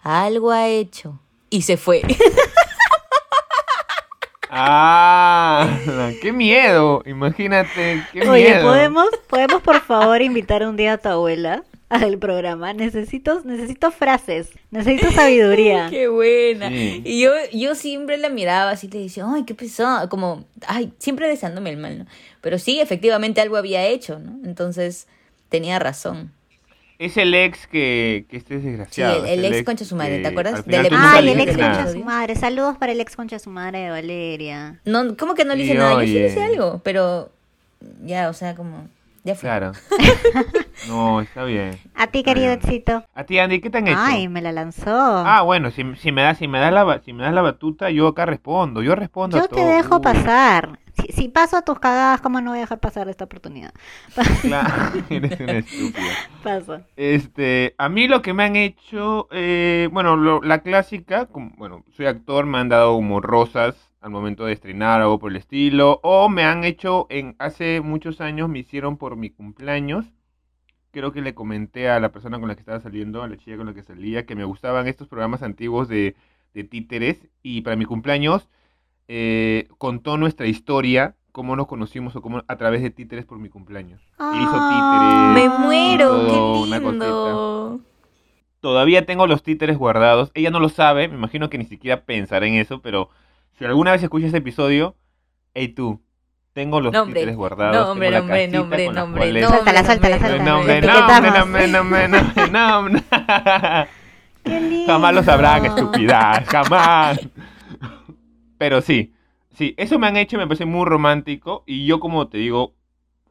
algo 0.04 0.52
ha 0.52 0.68
hecho. 0.68 1.20
Y 1.50 1.62
se 1.62 1.78
fue. 1.78 2.02
Ah, 4.50 5.70
qué 6.22 6.32
miedo. 6.32 7.04
Imagínate, 7.06 8.04
qué 8.14 8.28
Oye, 8.28 8.46
miedo. 8.46 8.64
¿podemos, 8.64 9.10
¿podemos 9.28 9.62
por 9.62 9.82
favor 9.82 10.22
invitar 10.22 10.66
un 10.66 10.78
día 10.78 10.94
a 10.94 10.98
tu 10.98 11.10
abuela 11.10 11.64
al 11.90 12.18
programa? 12.18 12.74
Necesito, 12.74 13.42
necesito 13.44 13.92
frases, 13.92 14.50
necesito 14.72 15.12
sabiduría. 15.12 15.88
Qué 15.92 16.08
buena. 16.08 16.70
Sí. 16.70 17.02
Y 17.06 17.22
yo, 17.22 17.32
yo 17.54 17.76
siempre 17.76 18.18
la 18.18 18.30
miraba 18.30 18.72
así, 18.72 18.88
te 18.88 18.98
decía, 18.98 19.26
ay, 19.28 19.44
qué 19.44 19.54
pesado, 19.54 20.08
como, 20.10 20.46
ay, 20.66 20.94
siempre 20.98 21.28
deseándome 21.28 21.70
el 21.70 21.78
mal, 21.78 22.00
¿no? 22.00 22.06
Pero 22.42 22.58
sí, 22.58 22.80
efectivamente 22.80 23.42
algo 23.42 23.58
había 23.58 23.86
hecho, 23.86 24.18
¿no? 24.20 24.40
Entonces, 24.46 25.08
tenía 25.50 25.80
razón. 25.80 26.32
Es 27.00 27.16
el 27.18 27.34
ex 27.36 27.68
que, 27.68 28.26
que 28.28 28.38
este 28.38 28.56
es 28.56 28.64
desgraciado. 28.64 29.24
Sí, 29.24 29.32
el- 29.32 29.46
ex 29.46 29.64
concha 29.64 29.86
su 29.86 29.96
madre, 29.96 30.20
¿te 30.20 30.28
acuerdas? 30.30 30.66
Del 30.66 30.80
el 30.88 31.40
ex 31.42 31.56
nada. 31.56 31.74
concha 31.76 31.86
de 31.86 31.94
su 32.00 32.04
madre. 32.04 32.36
Saludos 32.36 32.78
para 32.78 32.92
el 32.92 33.00
ex 33.02 33.16
concha 33.16 33.36
de 33.36 33.40
su 33.40 33.52
madre 33.52 33.80
de 33.82 33.90
Valeria. 33.92 34.80
No, 34.84 35.16
¿cómo 35.16 35.36
que 35.36 35.46
no 35.46 35.54
le 35.54 35.64
hice 35.64 35.76
nada? 35.76 35.94
Yo 35.94 36.00
sí 36.02 36.06
oye. 36.12 36.20
le 36.22 36.28
hice 36.30 36.44
algo, 36.44 36.82
pero 36.84 37.30
ya, 38.04 38.30
o 38.30 38.34
sea, 38.34 38.56
como, 38.56 38.88
ya 39.24 39.36
fue. 39.36 39.42
Claro. 39.48 39.74
No, 40.88 41.22
está 41.22 41.44
bien. 41.44 41.78
A 41.96 42.08
ti, 42.08 42.24
querido 42.24 42.52
éxito. 42.52 43.04
A 43.14 43.24
ti, 43.24 43.40
Andy, 43.40 43.60
¿qué 43.60 43.70
te 43.70 43.80
han 43.80 43.88
hecho? 43.88 43.98
Ay, 44.00 44.28
me 44.30 44.42
la 44.42 44.52
lanzó. 44.52 44.92
Ah, 44.96 45.42
bueno, 45.42 45.72
si, 45.72 45.84
si 45.96 46.12
me 46.12 46.22
das 46.22 46.38
si 46.38 46.48
me 46.48 46.60
das 46.60 46.72
la 46.72 47.02
si 47.04 47.14
me 47.14 47.24
das 47.24 47.34
la 47.34 47.42
batuta, 47.42 47.90
yo 47.90 48.08
acá 48.08 48.26
respondo. 48.26 48.82
Yo 48.84 48.96
respondo 48.96 49.38
a 49.38 49.42
Yo 49.42 49.48
te 49.48 49.56
todo. 49.56 49.68
dejo 49.68 49.96
Uy, 49.98 50.02
pasar. 50.02 50.80
Si, 50.98 51.12
si 51.14 51.28
paso 51.30 51.58
a 51.58 51.62
tus 51.64 51.80
cagadas, 51.80 52.22
¿cómo 52.22 52.42
no 52.42 52.52
voy 52.52 52.60
a 52.60 52.62
dejar 52.62 52.80
pasar 52.80 53.08
esta 53.10 53.26
oportunidad? 53.26 53.74
Claro, 54.42 54.94
eres 55.10 55.40
una 55.40 55.58
estúpida. 55.60 56.20
Paso. 56.44 56.82
Este, 56.96 57.76
a 57.78 57.90
mí 57.90 58.08
lo 58.08 58.22
que 58.22 58.34
me 58.34 58.44
han 58.44 58.56
hecho, 58.56 59.28
eh, 59.32 59.90
bueno, 59.92 60.16
lo- 60.18 60.42
la 60.42 60.62
clásica, 60.64 61.28
como- 61.28 61.52
bueno, 61.58 61.86
soy 61.92 62.08
actor, 62.08 62.46
me 62.46 62.58
han 62.60 62.70
dado 62.70 62.96
como 62.96 63.22
rosas 63.22 63.92
al 64.02 64.12
momento 64.12 64.46
de 64.46 64.54
estrenar 64.54 65.02
o 65.02 65.04
algo 65.06 65.20
por 65.20 65.32
el 65.32 65.38
estilo, 65.38 66.00
o 66.04 66.30
me 66.30 66.44
han 66.44 66.64
hecho, 66.64 67.08
en 67.10 67.36
hace 67.40 67.82
muchos 67.82 68.22
años 68.22 68.50
me 68.50 68.60
hicieron 68.60 68.98
por 68.98 69.16
mi 69.16 69.30
cumpleaños, 69.30 70.06
creo 70.92 71.12
que 71.12 71.22
le 71.22 71.36
comenté 71.36 71.90
a 71.90 72.00
la 72.00 72.12
persona 72.12 72.40
con 72.40 72.48
la 72.48 72.56
que 72.56 72.62
estaba 72.62 72.80
saliendo, 72.80 73.24
a 73.24 73.28
la 73.28 73.38
chica 73.38 73.58
con 73.58 73.68
la 73.68 73.74
que 73.74 73.84
salía, 73.84 74.26
que 74.26 74.36
me 74.36 74.46
gustaban 74.46 74.88
estos 74.88 75.08
programas 75.08 75.44
antiguos 75.44 75.88
de, 75.88 76.16
de 76.54 76.64
títeres, 76.64 77.28
y 77.44 77.62
para 77.62 77.76
mi 77.76 77.86
cumpleaños 77.86 78.50
eh, 79.08 79.68
contó 79.78 80.18
nuestra 80.18 80.48
historia, 80.48 81.16
cómo 81.32 81.56
nos 81.56 81.68
conocimos 81.68 82.16
o 82.16 82.22
cómo 82.22 82.44
a 82.48 82.56
través 82.58 82.82
de 82.82 82.90
títeres 82.90 83.26
por 83.26 83.38
mi 83.40 83.50
cumpleaños. 83.50 84.02
Y 84.20 84.38
hizo 84.44 84.52
Ah. 84.54 85.34
títeres. 85.34 85.50
Me 85.52 85.60
muero, 85.66 86.26
qué 86.26 86.70
lindo. 86.90 87.80
Todavía 88.60 89.06
tengo 89.06 89.28
los 89.28 89.44
títeres 89.44 89.78
guardados. 89.78 90.32
Ella 90.34 90.50
no 90.50 90.60
lo 90.60 90.70
sabe, 90.70 91.08
me 91.08 91.16
imagino 91.16 91.50
que 91.50 91.58
ni 91.58 91.66
siquiera 91.66 92.02
pensará 92.02 92.48
en 92.48 92.56
eso, 92.56 92.82
pero 92.82 93.10
si 93.58 93.66
alguna 93.66 93.92
vez 93.92 94.02
escucha 94.04 94.28
ese 94.28 94.38
episodio, 94.38 94.96
hey 95.54 95.70
tú, 95.70 96.02
tengo 96.54 96.82
los 96.82 96.92
Nombre. 96.92 97.20
títeres 97.22 97.36
guardados. 97.38 97.88
Nombre, 97.88 98.08
tengo 98.08 98.14
la 98.14 98.20
nombre, 98.20 98.40
casita 98.42 98.58
nombre, 98.58 98.86
nombre, 98.92 99.20
cuales- 99.22 99.44
nombre, 99.44 99.62
Suéltala, 99.64 99.86
suéltala, 99.86 100.18
nombre. 100.18 100.82
Nombre, 100.82 100.82
nombre, 100.82 101.68
nombre, 101.68 101.68
nombre, 101.68 102.08
nombre, 102.50 102.50
nombre. 102.52 103.04
Qué 104.44 104.60
lindo. 104.62 104.92
Jamás 104.92 105.14
lo 105.14 105.24
sabrán, 105.24 105.66
estúpida, 105.66 106.44
jamás. 106.48 107.20
Pero 108.58 108.82
sí, 108.82 109.14
sí, 109.54 109.74
eso 109.78 110.00
me 110.00 110.08
han 110.08 110.18
hecho, 110.18 110.38
me 110.38 110.48
parece 110.48 110.66
muy 110.66 110.86
romántico 110.86 111.64
y 111.66 111.86
yo 111.86 112.00
como 112.00 112.28
te 112.28 112.38
digo, 112.38 112.74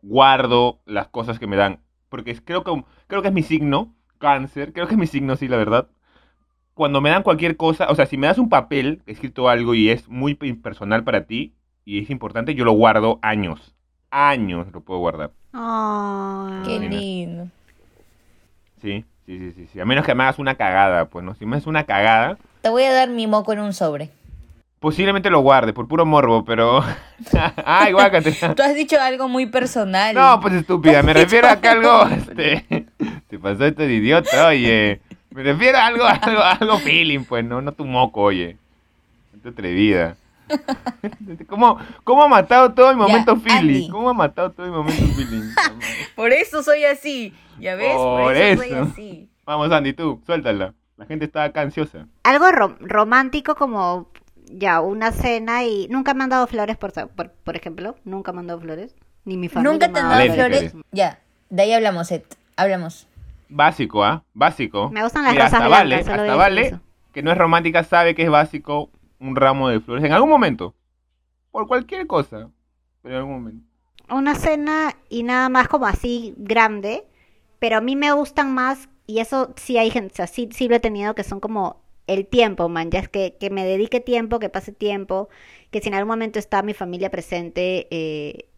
guardo 0.02 0.80
las 0.86 1.08
cosas 1.08 1.38
que 1.38 1.46
me 1.46 1.56
dan, 1.56 1.80
porque 2.08 2.36
creo 2.42 2.62
que, 2.64 2.84
creo 3.06 3.22
que 3.22 3.28
es 3.28 3.34
mi 3.34 3.42
signo, 3.42 3.94
cáncer, 4.18 4.72
creo 4.72 4.86
que 4.86 4.94
es 4.94 4.98
mi 5.00 5.06
signo, 5.06 5.36
sí, 5.36 5.48
la 5.48 5.56
verdad. 5.56 5.88
Cuando 6.74 7.00
me 7.00 7.10
dan 7.10 7.22
cualquier 7.22 7.56
cosa, 7.56 7.86
o 7.90 7.94
sea, 7.94 8.06
si 8.06 8.18
me 8.18 8.26
das 8.26 8.38
un 8.38 8.48
papel 8.50 9.02
escrito 9.06 9.48
algo 9.48 9.74
y 9.74 9.88
es 9.90 10.08
muy 10.08 10.34
pe- 10.34 10.54
personal 10.54 11.04
para 11.04 11.24
ti 11.26 11.54
y 11.84 12.02
es 12.02 12.10
importante, 12.10 12.54
yo 12.54 12.64
lo 12.64 12.72
guardo 12.72 13.18
años, 13.22 13.74
años 14.10 14.66
lo 14.72 14.82
puedo 14.82 15.00
guardar. 15.00 15.32
Ay. 15.52 16.62
Qué 16.66 16.78
lindo. 16.78 17.48
Sí, 18.82 19.04
sí, 19.24 19.38
sí, 19.38 19.52
sí, 19.52 19.66
sí. 19.72 19.80
A 19.80 19.84
menos 19.84 20.04
que 20.04 20.14
me 20.14 20.22
hagas 20.22 20.38
una 20.38 20.54
cagada, 20.56 21.06
pues, 21.06 21.24
¿no? 21.24 21.34
Si 21.34 21.46
me 21.46 21.56
haces 21.56 21.66
una 21.66 21.84
cagada, 21.84 22.36
Te 22.62 22.68
voy 22.68 22.82
a 22.84 22.92
dar 22.92 23.08
mi 23.08 23.26
moco 23.26 23.52
en 23.52 23.60
un 23.60 23.72
sobre. 23.72 24.10
Posiblemente 24.80 25.30
lo 25.30 25.40
guarde, 25.40 25.72
por 25.72 25.88
puro 25.88 26.04
morbo, 26.04 26.44
pero... 26.44 26.84
Ay, 27.64 27.92
guácate. 27.92 28.32
Tú 28.56 28.62
has 28.62 28.74
dicho 28.74 29.00
algo 29.00 29.28
muy 29.28 29.46
personal. 29.46 30.14
No, 30.14 30.38
pues 30.40 30.54
estúpida, 30.54 31.02
me 31.02 31.14
refiero 31.14 31.48
a 31.48 31.56
que 31.60 31.68
algo... 31.68 32.04
Este... 32.06 32.86
Se 33.30 33.38
pasó 33.38 33.64
esto 33.64 33.82
de 33.82 33.94
idiota, 33.94 34.46
oye. 34.48 35.00
Me 35.30 35.42
refiero 35.42 35.78
a 35.78 35.86
algo, 35.86 36.04
algo, 36.04 36.42
algo 36.42 36.78
feeling, 36.78 37.24
pues, 37.24 37.44
no, 37.44 37.60
no 37.60 37.72
tu 37.72 37.84
moco, 37.84 38.22
oye. 38.22 38.56
No 39.42 39.50
atrevida. 39.50 40.16
¿Cómo, 41.48 41.78
¿Cómo 42.04 42.22
ha 42.22 42.28
matado 42.28 42.72
todo 42.72 42.92
mi 42.94 43.00
momento 43.00 43.36
feeling? 43.36 43.90
¿Cómo 43.90 44.10
ha 44.10 44.14
matado 44.14 44.52
todo 44.52 44.66
mi 44.66 44.72
momento 44.72 45.02
feeling? 45.14 45.42
Por 46.14 46.32
eso 46.32 46.62
soy 46.62 46.84
así. 46.84 47.34
¿Ya 47.58 47.74
ves? 47.74 47.94
Por, 47.94 48.22
Por 48.22 48.36
eso, 48.36 48.62
soy 48.62 48.72
así. 48.72 49.28
Vamos, 49.44 49.72
Andy, 49.72 49.92
tú, 49.92 50.20
suéltala. 50.24 50.72
La 50.96 51.06
gente 51.06 51.24
está 51.24 51.44
acá 51.44 51.62
ansiosa. 51.62 52.06
Algo 52.22 52.46
rom- 52.46 52.76
romántico 52.80 53.54
como 53.56 54.08
ya 54.46 54.80
una 54.80 55.12
cena 55.12 55.64
y 55.64 55.88
nunca 55.88 56.14
me 56.14 56.24
han 56.24 56.30
dado 56.30 56.46
flores 56.46 56.76
por, 56.76 56.92
por, 56.92 57.30
por 57.32 57.56
ejemplo, 57.56 57.96
nunca 58.04 58.32
me 58.32 58.40
han 58.40 58.46
dado 58.46 58.60
flores, 58.60 58.94
ni 59.24 59.36
mi 59.36 59.48
familia. 59.48 59.72
Nunca 59.72 59.92
te 59.92 59.98
han 60.00 60.08
dado 60.08 60.32
flores. 60.34 60.74
Ya, 60.92 61.20
de 61.50 61.62
ahí 61.62 61.72
hablamos, 61.72 62.10
Ed. 62.10 62.22
Hablamos. 62.56 63.06
Básico, 63.48 64.04
¿ah? 64.04 64.24
Básico. 64.34 64.90
Me 64.90 65.02
gustan 65.02 65.24
las 65.24 65.32
Mira, 65.32 65.44
rosas 65.44 65.60
hasta 65.60 65.68
blancas, 65.68 65.88
vale, 65.90 66.04
solo 66.04 66.22
hasta 66.22 66.34
vale 66.34 66.66
eso. 66.66 66.80
que 67.12 67.22
no 67.22 67.30
es 67.32 67.38
romántica, 67.38 67.84
sabe 67.84 68.14
que 68.14 68.22
es 68.22 68.30
básico 68.30 68.90
un 69.20 69.36
ramo 69.36 69.68
de 69.68 69.80
flores 69.80 70.04
en 70.04 70.12
algún 70.12 70.30
momento. 70.30 70.74
Por 71.50 71.66
cualquier 71.68 72.06
cosa, 72.06 72.50
pero 73.02 73.14
en 73.14 73.20
algún 73.20 73.34
momento. 73.34 73.66
Una 74.10 74.34
cena 74.34 74.94
y 75.08 75.22
nada 75.22 75.48
más 75.48 75.68
como 75.68 75.86
así 75.86 76.34
grande, 76.36 77.04
pero 77.58 77.78
a 77.78 77.80
mí 77.80 77.96
me 77.96 78.12
gustan 78.12 78.52
más 78.54 78.88
y 79.06 79.20
eso 79.20 79.52
sí 79.56 79.78
hay 79.78 79.90
gente, 79.90 80.12
o 80.12 80.16
sea, 80.16 80.26
sí, 80.26 80.48
sí 80.52 80.68
lo 80.68 80.76
he 80.76 80.80
tenido 80.80 81.14
que 81.14 81.24
son 81.24 81.40
como 81.40 81.80
el 82.06 82.26
tiempo, 82.26 82.68
man, 82.68 82.90
ya 82.90 83.00
es 83.00 83.08
que, 83.08 83.36
que 83.38 83.50
me 83.50 83.64
dedique 83.64 84.00
tiempo, 84.00 84.38
que 84.38 84.48
pase 84.48 84.72
tiempo, 84.72 85.28
que 85.70 85.80
si 85.80 85.88
en 85.88 85.94
algún 85.94 86.08
momento 86.10 86.38
está 86.38 86.62
mi 86.62 86.74
familia 86.74 87.10
presente, 87.10 87.88
eh, 87.90 88.48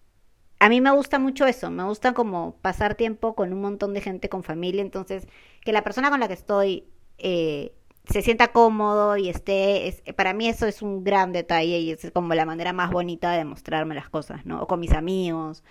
a 0.61 0.69
mí 0.69 0.81
me 0.81 0.91
gusta 0.93 1.19
mucho 1.19 1.47
eso, 1.47 1.71
me 1.71 1.85
gusta 1.85 2.15
como 2.15 2.57
pasar 2.63 2.95
tiempo 2.97 3.35
con 3.35 3.53
un 3.53 3.61
montón 3.61 3.95
de 3.95 4.01
gente, 4.01 4.29
con 4.29 4.43
familia, 4.43 4.83
entonces 4.83 5.27
que 5.65 5.73
la 5.73 5.85
persona 5.85 6.11
con 6.11 6.21
la 6.21 6.29
que 6.29 6.35
estoy 6.35 6.85
eh, 7.19 7.73
se 8.11 8.23
sienta 8.23 8.49
cómodo 8.53 9.17
y 9.17 9.29
esté, 9.29 9.89
es- 9.89 10.03
para 10.17 10.33
mí 10.35 10.49
eso 10.49 10.67
es 10.67 10.83
un 10.83 11.05
gran 11.05 11.33
detalle 11.33 11.79
y 11.81 11.91
es 11.93 12.11
como 12.13 12.35
la 12.35 12.47
manera 12.47 12.73
más 12.73 12.91
bonita 12.91 13.33
de 13.33 13.45
mostrarme 13.45 13.95
las 13.95 14.09
cosas, 14.09 14.47
¿no? 14.47 14.63
O 14.63 14.67
con 14.67 14.81
mis 14.81 14.93
amigos, 14.93 15.63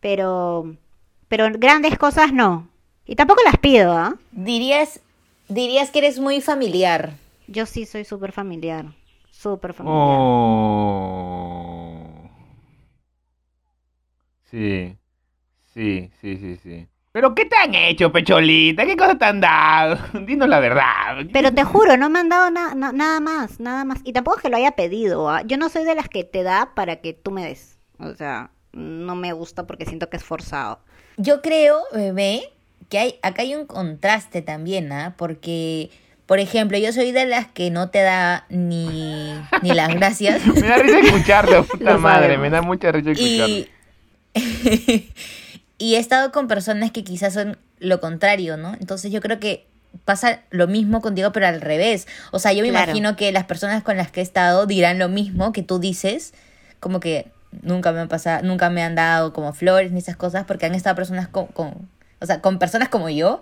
pero, 0.00 0.76
pero 1.28 1.46
grandes 1.58 1.98
cosas 1.98 2.32
no. 2.32 2.68
Y 3.06 3.16
tampoco 3.16 3.42
las 3.44 3.58
pido, 3.58 3.92
¿ah? 3.92 4.16
Dirías, 4.32 5.00
dirías 5.48 5.90
que 5.90 5.98
eres 6.00 6.18
muy 6.18 6.40
familiar. 6.40 7.12
Yo 7.48 7.66
sí 7.66 7.86
soy 7.86 8.04
súper 8.04 8.32
familiar, 8.32 8.86
súper 9.30 9.72
familiar. 9.72 10.18
Oh. 10.98 12.30
Sí, 14.50 14.96
sí, 15.74 16.10
sí, 16.20 16.36
sí, 16.38 16.56
sí. 16.62 16.88
¿Pero 17.12 17.34
qué 17.34 17.46
te 17.46 17.56
han 17.56 17.74
hecho, 17.74 18.12
Pecholita? 18.12 18.84
¿Qué 18.84 18.94
cosas 18.96 19.18
te 19.18 19.24
han 19.24 19.40
dado? 19.40 19.96
Dinos 20.26 20.48
la 20.48 20.60
verdad. 20.60 21.24
Pero 21.32 21.52
te 21.52 21.64
juro, 21.64 21.96
no 21.96 22.10
me 22.10 22.18
han 22.18 22.28
dado 22.28 22.50
na- 22.50 22.74
na- 22.74 22.92
nada 22.92 23.20
más, 23.20 23.58
nada 23.58 23.84
más. 23.84 24.00
Y 24.04 24.12
tampoco 24.12 24.36
es 24.36 24.42
que 24.42 24.50
lo 24.50 24.56
haya 24.58 24.72
pedido. 24.72 25.30
¿ah? 25.30 25.42
Yo 25.46 25.56
no 25.56 25.68
soy 25.70 25.84
de 25.84 25.94
las 25.94 26.08
que 26.10 26.24
te 26.24 26.42
da 26.42 26.72
para 26.74 26.96
que 27.00 27.14
tú 27.14 27.30
me 27.30 27.42
des. 27.44 27.78
O 27.98 28.14
sea, 28.14 28.50
no 28.72 29.16
me 29.16 29.32
gusta 29.32 29.66
porque 29.66 29.86
siento 29.86 30.10
que 30.10 30.18
es 30.18 30.24
forzado. 30.24 30.80
Yo 31.16 31.40
creo, 31.40 31.80
bebé, 31.94 32.52
que 32.88 32.98
hay, 32.98 33.14
acá 33.22 33.42
hay 33.42 33.54
un 33.54 33.66
contraste 33.66 34.42
también, 34.42 34.92
¿ah? 34.92 35.14
Porque, 35.16 35.90
por 36.26 36.38
ejemplo, 36.38 36.78
yo 36.78 36.92
soy 36.92 37.12
de 37.12 37.26
las 37.26 37.46
que 37.48 37.70
no 37.70 37.90
te 37.90 38.00
da 38.02 38.46
ni, 38.48 39.32
ni 39.62 39.72
las 39.72 39.94
gracias. 39.94 40.44
Me 40.60 40.68
da 40.68 40.76
risa 40.78 41.00
escucharte, 41.00 41.62
puta 41.70 41.92
Lo 41.92 41.98
madre. 41.98 42.22
sabemos. 42.26 42.42
Me 42.42 42.50
da 42.50 42.62
mucha 42.62 42.92
risa 42.92 43.10
escucharte. 43.12 43.70
Y, 44.34 45.10
y 45.78 45.94
he 45.94 45.98
estado 45.98 46.32
con 46.32 46.48
personas 46.48 46.90
que 46.90 47.04
quizás 47.04 47.34
son 47.34 47.58
lo 47.78 48.00
contrario, 48.00 48.56
¿no? 48.56 48.74
Entonces 48.80 49.10
yo 49.12 49.20
creo 49.20 49.38
que 49.40 49.66
pasa 50.04 50.40
lo 50.50 50.66
mismo 50.66 51.00
contigo, 51.00 51.32
pero 51.32 51.46
al 51.46 51.60
revés. 51.60 52.06
O 52.30 52.38
sea, 52.38 52.52
yo 52.52 52.62
me 52.62 52.68
Claro. 52.70 52.84
imagino 52.90 53.16
que 53.16 53.32
las 53.32 53.44
personas 53.44 53.82
con 53.82 53.96
las 53.96 54.10
que 54.10 54.20
he 54.20 54.22
estado 54.22 54.66
dirán 54.66 54.98
lo 54.98 55.08
mismo 55.08 55.52
que 55.52 55.62
tú 55.62 55.78
dices, 55.78 56.34
como 56.80 57.00
que 57.00 57.26
nunca 57.62 57.92
me 57.92 58.00
han 58.00 58.08
pasado, 58.08 58.42
nunca 58.44 58.68
me 58.70 58.82
han 58.82 58.94
dado 58.94 59.32
como 59.32 59.52
flores 59.54 59.92
ni 59.92 59.98
esas 59.98 60.16
cosas, 60.16 60.44
porque 60.44 60.66
han 60.66 60.74
estado 60.74 60.96
personas 60.96 61.28
con, 61.28 61.46
con- 61.46 61.88
o 62.20 62.26
sea, 62.26 62.40
con 62.40 62.58
personas 62.58 62.88
como 62.88 63.08
yo. 63.10 63.40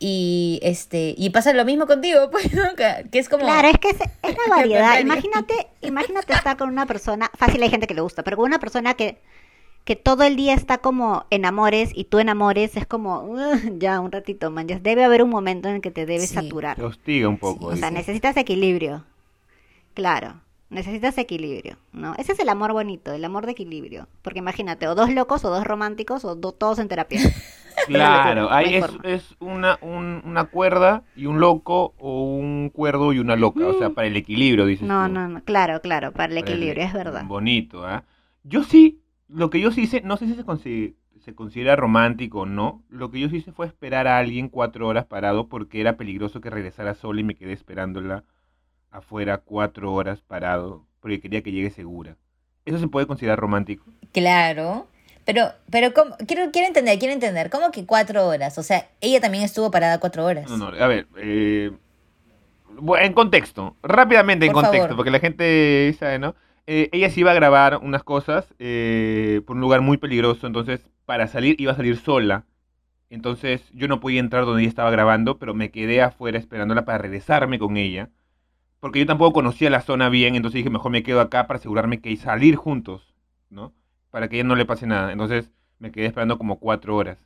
Y 0.00 0.58
este, 0.62 1.14
y 1.16 1.30
pasa 1.30 1.52
lo 1.52 1.64
mismo 1.64 1.86
contigo, 1.86 2.28
pues, 2.32 2.52
¿no? 2.52 2.74
Que, 2.76 3.06
que 3.10 3.18
es 3.18 3.28
como 3.28 3.44
Claro, 3.44 3.68
es 3.68 3.78
que 3.78 3.90
es, 3.90 4.00
es 4.00 4.36
la 4.48 4.56
variedad. 4.56 4.98
Imagínate, 5.00 5.68
imagínate 5.80 6.32
estar 6.32 6.56
con 6.56 6.68
una 6.68 6.86
persona, 6.86 7.30
fácil 7.36 7.62
hay 7.62 7.70
gente 7.70 7.86
que 7.86 7.94
le 7.94 8.00
gusta, 8.00 8.22
pero 8.22 8.36
con 8.36 8.46
una 8.46 8.58
persona 8.58 8.94
que 8.94 9.18
que 9.84 9.96
todo 9.96 10.22
el 10.24 10.34
día 10.34 10.54
está 10.54 10.78
como 10.78 11.26
enamores 11.28 11.90
y 11.94 12.04
tú 12.04 12.18
enamores, 12.18 12.74
es 12.74 12.86
como, 12.86 13.20
"Ugh, 13.20 13.78
ya, 13.78 14.00
un 14.00 14.10
ratito, 14.10 14.50
man. 14.50 14.66
ya 14.66 14.78
Debe 14.78 15.04
haber 15.04 15.22
un 15.22 15.28
momento 15.28 15.68
en 15.68 15.74
el 15.74 15.80
que 15.82 15.90
te 15.90 16.06
debes 16.06 16.30
Sí. 16.30 16.34
saturar. 16.36 16.76
Te 16.76 16.84
hostiga 16.84 17.28
un 17.28 17.36
poco. 17.36 17.66
O 17.66 17.76
sea, 17.76 17.90
necesitas 17.90 18.34
equilibrio. 18.38 19.04
Claro, 19.92 20.40
necesitas 20.70 21.16
equilibrio, 21.18 21.76
¿no? 21.92 22.14
Ese 22.18 22.32
es 22.32 22.38
el 22.40 22.48
amor 22.48 22.72
bonito, 22.72 23.12
el 23.12 23.24
amor 23.24 23.46
de 23.46 23.52
equilibrio. 23.52 24.08
Porque 24.22 24.40
imagínate, 24.40 24.88
o 24.88 24.94
dos 24.94 25.12
locos, 25.12 25.44
o 25.44 25.50
dos 25.50 25.64
románticos, 25.64 26.24
o 26.24 26.34
do- 26.34 26.52
todos 26.52 26.78
en 26.78 26.88
terapia. 26.88 27.20
Claro, 27.86 28.42
No 28.42 28.50
ahí 28.50 28.76
es, 28.76 28.84
es 29.02 29.36
una, 29.40 29.78
un- 29.82 30.22
una 30.24 30.44
cuerda 30.44 31.02
y 31.16 31.26
un 31.26 31.40
loco 31.40 31.94
o 31.98 32.22
un 32.36 32.70
cuerdo 32.70 33.12
y 33.12 33.18
una 33.18 33.36
loca. 33.36 33.66
O 33.66 33.78
sea, 33.78 33.90
para 33.90 34.06
el 34.06 34.16
equilibrio, 34.16 34.64
dices 34.64 34.84
Mm. 34.84 34.88
No, 34.88 35.06
tú. 35.06 35.12
no, 35.12 35.28
no, 35.28 35.44
claro, 35.44 35.80
claro, 35.80 36.12
para 36.12 36.32
el 36.32 36.40
Para 36.40 36.52
el- 36.52 36.54
equilibrio, 36.56 36.84
es 36.84 36.92
verdad. 36.92 37.24
Bonito, 37.26 37.84
¿ah? 37.86 38.04
Yo 38.42 38.62
sí, 38.64 39.00
lo 39.28 39.50
que 39.50 39.60
yo 39.60 39.70
sí 39.70 39.82
hice, 39.82 40.00
no 40.02 40.16
sé 40.16 40.26
si 40.26 40.34
se 40.34 40.44
considera, 40.44 40.94
se 41.20 41.34
considera 41.34 41.76
romántico 41.76 42.40
o 42.40 42.46
no, 42.46 42.82
lo 42.88 43.10
que 43.10 43.18
yo 43.20 43.28
sí 43.28 43.36
hice 43.38 43.52
fue 43.52 43.66
esperar 43.66 44.06
a 44.06 44.18
alguien 44.18 44.48
cuatro 44.48 44.86
horas 44.86 45.06
parado 45.06 45.48
porque 45.48 45.80
era 45.80 45.96
peligroso 45.96 46.40
que 46.40 46.50
regresara 46.50 46.94
sola 46.94 47.20
y 47.20 47.24
me 47.24 47.34
quedé 47.34 47.52
esperándola 47.54 48.24
afuera 48.94 49.38
cuatro 49.38 49.92
horas 49.92 50.20
parado 50.20 50.86
porque 51.00 51.20
quería 51.20 51.42
que 51.42 51.52
llegue 51.52 51.70
segura. 51.70 52.16
¿Eso 52.64 52.78
se 52.78 52.88
puede 52.88 53.06
considerar 53.06 53.38
romántico? 53.38 53.84
Claro. 54.12 54.86
Pero, 55.26 55.48
pero 55.70 55.92
¿cómo? 55.92 56.16
Quiero, 56.26 56.50
quiero 56.50 56.68
entender, 56.68 56.98
quiero 56.98 57.12
entender. 57.12 57.50
¿Cómo 57.50 57.70
que 57.70 57.84
cuatro 57.84 58.26
horas? 58.26 58.56
O 58.58 58.62
sea, 58.62 58.88
ella 59.00 59.20
también 59.20 59.44
estuvo 59.44 59.70
parada 59.70 59.98
cuatro 59.98 60.24
horas. 60.24 60.48
No, 60.48 60.56
no, 60.56 60.66
a 60.66 60.86
ver, 60.86 61.06
eh, 61.16 61.72
en 63.00 63.12
contexto, 63.12 63.76
rápidamente 63.82 64.46
en 64.46 64.52
Por 64.52 64.62
contexto, 64.62 64.88
favor. 64.88 64.96
porque 64.96 65.10
la 65.10 65.20
gente 65.20 65.94
sabe, 65.98 66.18
¿no? 66.18 66.34
Eh, 66.66 66.88
ella 66.92 67.10
se 67.10 67.20
iba 67.20 67.30
a 67.30 67.34
grabar 67.34 67.78
unas 67.82 68.02
cosas 68.02 68.46
eh, 68.58 69.42
por 69.46 69.56
un 69.56 69.60
lugar 69.60 69.82
muy 69.82 69.98
peligroso, 69.98 70.46
entonces 70.46 70.80
para 71.04 71.26
salir 71.26 71.60
iba 71.60 71.72
a 71.72 71.76
salir 71.76 71.98
sola. 71.98 72.44
Entonces 73.10 73.62
yo 73.72 73.88
no 73.88 74.00
podía 74.00 74.20
entrar 74.20 74.44
donde 74.46 74.62
ella 74.62 74.70
estaba 74.70 74.90
grabando, 74.90 75.38
pero 75.38 75.54
me 75.54 75.70
quedé 75.70 76.00
afuera 76.02 76.38
esperándola 76.38 76.84
para 76.84 76.98
regresarme 76.98 77.58
con 77.58 77.76
ella. 77.76 78.10
Porque 78.84 78.98
yo 78.98 79.06
tampoco 79.06 79.32
conocía 79.32 79.70
la 79.70 79.80
zona 79.80 80.10
bien, 80.10 80.34
entonces 80.34 80.58
dije, 80.58 80.68
mejor 80.68 80.92
me 80.92 81.02
quedo 81.02 81.22
acá 81.22 81.46
para 81.46 81.56
asegurarme 81.56 82.02
que 82.02 82.14
salir 82.18 82.54
juntos, 82.54 83.14
¿no? 83.48 83.72
Para 84.10 84.28
que 84.28 84.36
a 84.36 84.40
ella 84.40 84.48
no 84.48 84.56
le 84.56 84.66
pase 84.66 84.86
nada. 84.86 85.10
Entonces 85.10 85.50
me 85.78 85.90
quedé 85.90 86.04
esperando 86.04 86.36
como 86.36 86.58
cuatro 86.58 86.94
horas. 86.94 87.16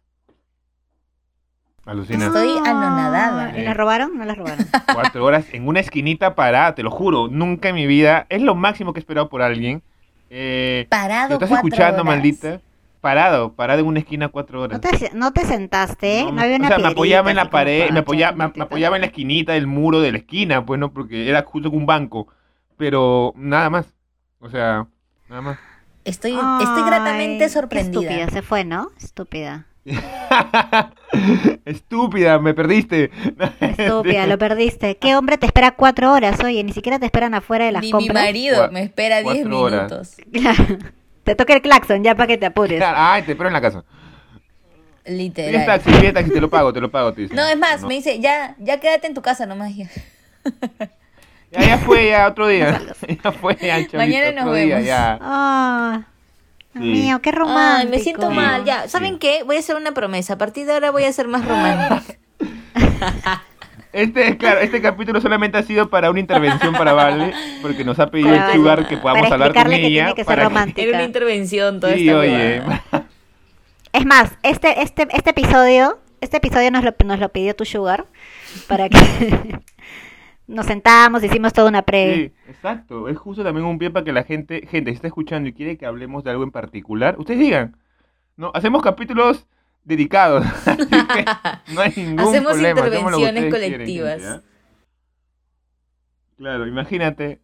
Alucina. 1.85 2.27
Estoy 2.27 2.59
anonadada. 2.59 3.59
¿Y 3.59 3.65
la 3.65 3.75
robaron? 3.75 4.17
No 4.17 4.25
la 4.25 4.37
robaron. 4.37 4.67
Cuatro 4.95 5.25
horas 5.25 5.53
en 5.53 5.67
una 5.67 5.81
esquinita 5.81 6.37
parada, 6.37 6.77
te 6.77 6.85
lo 6.85 6.93
juro. 6.93 7.27
Nunca 7.27 7.71
en 7.71 7.75
mi 7.75 7.89
vida. 7.89 8.27
Es 8.29 8.41
lo 8.41 8.55
máximo 8.55 8.93
que 8.93 9.01
he 9.01 9.03
esperado 9.03 9.29
por 9.29 9.43
alguien. 9.43 9.83
Eh, 10.31 10.87
Parado 10.89 11.31
¿Lo 11.31 11.35
estás 11.35 11.49
cuatro 11.49 11.67
escuchando, 11.67 12.03
horas. 12.03 12.05
maldita? 12.05 12.61
Parado, 13.01 13.55
parado 13.55 13.81
en 13.81 13.87
una 13.87 14.01
esquina 14.01 14.29
cuatro 14.29 14.59
¿No 14.59 14.65
horas. 14.65 14.81
te, 14.81 15.11
no 15.15 15.33
te 15.33 15.45
sentaste? 15.45 16.25
No, 16.25 16.33
No, 16.33 16.43
había 16.43 16.57
o 16.57 16.59
una 16.59 16.69
sea, 16.69 16.79
me 16.79 16.89
apoyaba 16.89 17.31
en 17.31 17.37
la 17.37 17.49
pared, 17.51 17.91
me 17.91 18.01
apoyaba, 18.01 18.37
me, 18.37 18.63
apoyaba 18.63 18.97
en 18.97 19.03
la 19.03 19.07
esquinita 19.07 19.53
del 19.53 19.67
muro 19.69 20.01
de 20.01 20.13
la 20.13 20.19
esquina, 20.19 20.67
pues 20.67 20.81
no, 20.81 20.93
porque 20.93 21.29
era 21.29 21.43
justo 21.45 21.71
con 21.71 21.79
un 21.81 21.87
banco. 21.87 22.29
Pero 22.77 23.33
nada 23.37 23.71
más. 23.71 23.87
O 24.41 24.49
sea, 24.51 24.87
nada 25.29 25.43
más. 25.43 25.59
Estoy, 26.05 26.33
estoy 26.33 26.83
gratamente 26.87 27.49
sorprendida. 27.49 28.01
Estúpida, 28.11 28.31
se 28.31 28.43
fue, 28.43 28.65
¿no? 28.65 28.89
Estúpida. 29.01 29.67
Estúpida, 31.65 32.39
me 32.39 32.55
perdiste. 32.55 33.11
Estúpida, 33.61 34.27
lo 34.29 34.39
perdiste. 34.39 34.97
¿Qué 34.97 35.17
hombre 35.17 35.39
te 35.39 35.47
espera 35.47 35.73
cuatro 35.73 36.13
horas? 36.13 36.41
Oye, 36.45 36.63
ni 36.65 36.73
siquiera 36.73 36.99
te 36.99 37.07
esperan 37.07 37.35
afuera 37.35 37.65
de 37.67 37.73
las 37.73 37.83
Ni 37.83 37.89
mi 37.89 37.93
compras. 37.93 38.25
marido 38.25 38.65
Cua- 38.65 38.71
me 38.71 38.83
espera 38.83 39.23
diez 39.23 39.41
cuatro 39.43 39.61
horas. 39.61 40.17
Claro. 41.29 41.37
Te 41.37 41.45
toca 41.45 41.53
el 41.55 41.63
claxon 41.63 42.03
ya 42.05 42.15
para 42.15 42.27
que 42.27 42.39
te 42.39 42.47
apures. 42.47 42.83
Ay, 42.85 43.23
te 43.23 43.33
espero 43.33 43.49
en 43.49 43.53
la 43.55 43.61
casa. 43.61 43.85
Pide 45.05 45.17
Literal. 45.17 45.67
taxi, 45.67 45.91
pide 45.91 46.13
taxi, 46.13 46.31
te 46.33 46.41
lo 46.41 46.51
pago, 46.51 46.73
te 46.73 46.81
lo 46.81 46.91
pago, 46.91 47.13
te 47.15 47.23
dice. 47.23 47.35
No, 47.35 47.47
es 47.47 47.57
más, 47.59 47.81
No. 47.83 47.89
me 47.89 47.95
dice, 47.95 48.21
ya, 48.21 48.55
ya 48.59 48.79
quédate 48.79 49.07
en 49.07 49.15
tu 49.15 49.23
casa 49.23 49.47
nomás. 49.47 49.75
ya. 49.75 49.89
Ya, 51.51 51.61
ya 51.63 51.79
fue, 51.79 52.09
ya, 52.11 52.29
otro 52.29 52.47
día. 52.47 52.79
ya 53.25 53.33
fue, 53.33 53.55
ya, 53.57 53.77
chavito, 53.77 53.97
Mañana 53.97 54.33
nos 54.33 54.43
otro 54.43 54.53
día, 54.55 54.75
vemos. 54.75 54.87
ya. 54.87 55.19
Ah, 55.23 56.03
Sí. 56.75 56.79
mío, 56.81 57.21
qué 57.23 57.33
romántico. 57.33 57.79
Ay, 57.81 57.89
me 57.89 57.99
siento 58.01 58.29
Sí. 58.29 58.35
mal. 58.37 58.65
Ya, 58.67 58.83
Sí. 58.83 58.91
¿saben 58.91 59.19
qué? 59.19 59.45
Voy 59.45 59.57
a 59.57 59.61
hacer 59.61 59.75
una 59.77 59.93
promesa. 59.93 60.35
A 60.35 60.37
partir 60.39 60.67
de 60.67 60.75
ahora 60.75 60.91
voy 60.91 61.05
a 61.05 61.13
ser 61.13 61.27
más 61.27 61.43
romántica. 61.49 62.19
Este, 63.93 64.37
claro, 64.37 64.61
este 64.61 64.83
capítulo 64.83 65.21
solamente 65.21 65.57
ha 65.59 65.63
sido 65.63 65.89
para 65.89 66.11
una 66.11 66.21
intervención 66.21 66.75
para 66.75 66.93
Vale, 66.93 67.33
porque 67.63 67.85
nos 67.85 67.99
ha 67.99 68.11
pedido 68.11 68.35
el 68.35 68.53
Sugar 68.53 68.87
que 68.87 68.97
podamos 68.99 69.23
para 69.23 69.35
hablar 69.35 69.55
con 69.55 69.71
que 69.73 69.77
ella. 69.77 69.89
tiene 69.89 70.15
que 70.15 70.25
ser 70.25 70.27
para 70.27 70.45
romántica. 70.45 70.83
Era 70.83 70.99
una 70.99 71.05
intervención 71.05 71.81
toda 71.81 71.95
Sí, 71.95 72.09
esta 72.09 72.19
oye. 72.19 72.63
Es 73.93 74.05
más, 74.05 74.37
este, 74.43 74.83
este, 74.83 75.09
este 75.11 75.31
episodio, 75.31 75.99
este 76.21 76.37
episodio 76.37 76.71
nos 76.71 76.85
lo, 76.85 76.95
nos 77.05 77.19
lo 77.19 77.29
pidió 77.31 77.57
tu 77.57 77.65
sugar 77.65 78.07
para 78.67 78.89
que 78.91 78.99
nos 80.47 80.67
sentamos, 80.67 81.25
hicimos 81.25 81.53
toda 81.55 81.69
una 81.69 81.83
pre. 81.83 82.15
Sí, 82.15 82.33
exacto. 82.51 83.09
Es 83.09 83.17
justo 83.17 83.43
también 83.43 83.67
un 83.67 83.79
pie 83.79 83.91
para 83.91 84.05
que 84.05 84.13
la 84.13 84.25
gente, 84.25 84.67
gente, 84.71 84.91
si 84.91 84.97
está 84.97 85.07
escuchando 85.07 85.49
y 85.49 85.53
quiere 85.55 85.79
que 85.79 85.87
hablemos 85.87 86.25
de 86.25 86.31
algo 86.31 86.45
en 86.45 86.51
particular, 86.51 87.17
ustedes 87.19 87.41
digan. 87.41 87.77
No, 88.37 88.53
hacemos 88.55 88.83
capítulos 88.83 89.47
dedicados. 89.89 90.47
No 91.75 91.81
hay 91.81 91.93
ningún 91.97 92.21
Hacemos 92.21 92.53
problema. 92.53 92.81
intervenciones 92.81 93.33
quieren, 93.33 93.51
colectivas. 93.51 94.43
Claro, 96.37 96.67
imagínate. 96.67 97.41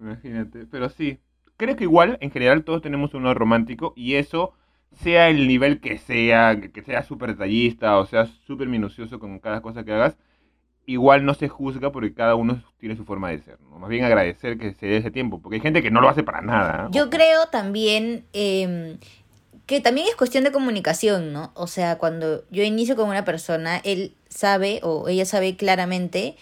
Imagínate. 0.00 0.66
Pero 0.70 0.88
sí. 0.88 1.18
Creo 1.56 1.76
que 1.76 1.84
igual, 1.84 2.18
en 2.20 2.30
general, 2.30 2.64
todos 2.64 2.82
tenemos 2.82 3.14
un 3.14 3.22
amor 3.22 3.38
romántico 3.38 3.92
y 3.96 4.14
eso, 4.14 4.52
sea 4.92 5.28
el 5.28 5.48
nivel 5.48 5.80
que 5.80 5.96
sea, 5.98 6.60
que 6.60 6.82
sea 6.82 7.02
súper 7.02 7.30
detallista 7.30 7.98
o 7.98 8.04
sea 8.04 8.26
súper 8.46 8.68
minucioso 8.68 9.18
con 9.18 9.38
cada 9.38 9.62
cosa 9.62 9.82
que 9.84 9.92
hagas, 9.92 10.18
igual 10.84 11.24
no 11.24 11.32
se 11.32 11.48
juzga 11.48 11.90
porque 11.92 12.12
cada 12.12 12.34
uno 12.34 12.62
tiene 12.78 12.94
su 12.96 13.04
forma 13.06 13.30
de 13.30 13.38
ser. 13.38 13.58
¿no? 13.60 13.78
Más 13.78 13.88
bien 13.88 14.04
agradecer 14.04 14.58
que 14.58 14.74
se 14.74 14.86
dé 14.86 14.98
ese 14.98 15.10
tiempo, 15.10 15.40
porque 15.40 15.56
hay 15.56 15.62
gente 15.62 15.82
que 15.82 15.90
no 15.90 16.02
lo 16.02 16.10
hace 16.10 16.22
para 16.22 16.42
nada. 16.42 16.88
Yo 16.90 17.08
creo 17.08 17.46
también 17.50 18.26
eh, 18.34 18.98
que 19.66 19.80
también 19.80 20.06
es 20.06 20.14
cuestión 20.16 20.44
de 20.44 20.52
comunicación, 20.52 21.32
¿no? 21.32 21.50
O 21.54 21.66
sea, 21.66 21.98
cuando 21.98 22.44
yo 22.50 22.62
inicio 22.62 22.96
con 22.96 23.08
una 23.08 23.24
persona, 23.24 23.80
él 23.84 24.14
sabe 24.28 24.80
o 24.82 25.08
ella 25.08 25.26
sabe 25.26 25.56
claramente 25.56 26.36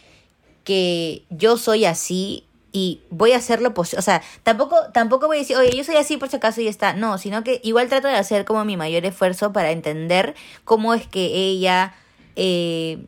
que 0.62 1.24
yo 1.30 1.56
soy 1.56 1.86
así 1.86 2.44
y 2.72 3.00
voy 3.10 3.32
a 3.32 3.38
hacer 3.38 3.62
lo 3.62 3.72
posible. 3.72 4.00
O 4.00 4.02
sea, 4.02 4.22
tampoco, 4.42 4.76
tampoco 4.92 5.26
voy 5.26 5.38
a 5.38 5.40
decir, 5.40 5.56
oye, 5.56 5.74
yo 5.76 5.84
soy 5.84 5.96
así 5.96 6.16
por 6.16 6.28
si 6.28 6.36
acaso 6.36 6.60
y 6.60 6.68
está. 6.68 6.92
No, 6.92 7.18
sino 7.18 7.44
que 7.44 7.60
igual 7.62 7.88
trato 7.88 8.08
de 8.08 8.14
hacer 8.14 8.44
como 8.44 8.64
mi 8.64 8.76
mayor 8.76 9.06
esfuerzo 9.06 9.52
para 9.52 9.70
entender 9.70 10.34
cómo 10.64 10.92
es 10.94 11.06
que 11.06 11.26
ella... 11.34 11.94
eh, 12.36 12.98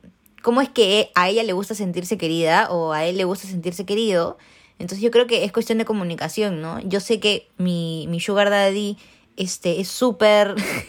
cómo 0.42 0.61
es 0.61 0.68
que 0.68 1.11
a 1.16 1.29
ella 1.29 1.42
le 1.42 1.52
gusta 1.52 1.74
sentirse 1.74 2.16
querida 2.16 2.70
o 2.70 2.92
a 2.92 3.05
él 3.05 3.16
le 3.16 3.24
gusta 3.24 3.48
sentirse 3.48 3.85
querido. 3.85 4.38
Entonces 4.79 5.02
yo 5.02 5.11
creo 5.11 5.26
que 5.26 5.42
es 5.42 5.50
cuestión 5.50 5.79
de 5.79 5.85
comunicación, 5.85 6.62
¿no? 6.62 6.79
Yo 6.83 7.00
sé 7.00 7.18
que 7.18 7.48
mi, 7.59 8.07
mi 8.09 8.20
sugar 8.20 8.48
daddy 8.48 8.96
este, 9.37 9.81
es 9.81 9.88
súper... 9.88 10.55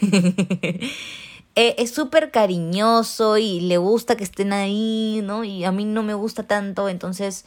eh, 1.54 1.74
es 1.78 1.90
súper 1.92 2.30
cariñoso 2.30 3.38
y 3.38 3.60
le 3.60 3.78
gusta 3.78 4.16
que 4.16 4.24
estén 4.24 4.52
ahí, 4.52 5.20
¿no? 5.24 5.44
Y 5.44 5.64
a 5.64 5.72
mí 5.72 5.84
no 5.84 6.02
me 6.02 6.14
gusta 6.14 6.44
tanto, 6.44 6.88
entonces 6.88 7.44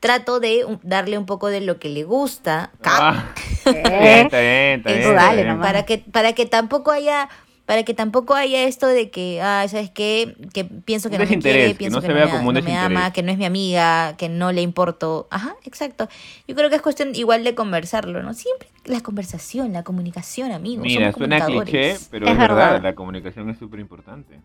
trato 0.00 0.40
de 0.40 0.66
darle 0.82 1.16
un 1.16 1.26
poco 1.26 1.46
de 1.46 1.60
lo 1.60 1.78
que 1.78 1.88
le 1.88 2.02
gusta. 2.02 2.72
Ah, 2.82 3.32
Eh, 3.64 4.22
está 4.22 4.40
bien, 4.40 4.80
está 4.80 4.90
bien, 4.90 5.00
está 5.02 5.32
bien. 5.34 5.60
para 5.60 5.84
que 5.84 5.98
para 5.98 6.32
que 6.32 6.46
tampoco 6.46 6.90
haya 6.90 7.28
para 7.72 7.84
que 7.84 7.94
tampoco 7.94 8.34
haya 8.34 8.64
esto 8.64 8.86
de 8.86 9.08
que 9.08 9.40
ah 9.40 9.64
sabes 9.66 9.88
qué 9.88 10.36
que 10.52 10.66
pienso 10.66 11.08
que 11.08 11.16
Un 11.16 11.22
no 11.22 11.30
me 11.30 11.38
quiere 11.38 11.74
pienso 11.74 11.96
no 11.96 12.00
que, 12.02 12.06
se 12.06 12.12
no, 12.12 12.14
vea 12.18 12.26
me, 12.26 12.32
como 12.32 12.48
un 12.50 12.54
no 12.56 12.60
me 12.60 12.76
ama 12.76 13.14
que 13.14 13.22
no 13.22 13.32
es 13.32 13.38
mi 13.38 13.46
amiga 13.46 14.14
que 14.18 14.28
no 14.28 14.52
le 14.52 14.60
importo 14.60 15.26
ajá 15.30 15.56
exacto 15.64 16.06
yo 16.46 16.54
creo 16.54 16.68
que 16.68 16.76
es 16.76 16.82
cuestión 16.82 17.14
igual 17.14 17.44
de 17.44 17.54
conversarlo 17.54 18.22
no 18.22 18.34
siempre 18.34 18.68
la 18.84 19.00
conversación 19.00 19.72
la 19.72 19.84
comunicación 19.84 20.52
amigos 20.52 20.84
Mira, 20.84 21.12
somos 21.12 21.16
suena 21.16 21.46
cliché, 21.46 21.96
pero 22.10 22.26
Es 22.26 22.32
es, 22.32 22.38
verdad. 22.38 22.56
verdad. 22.72 22.82
la 22.82 22.94
comunicación 22.94 23.48
es 23.48 23.56
súper 23.58 23.80
importante. 23.80 24.38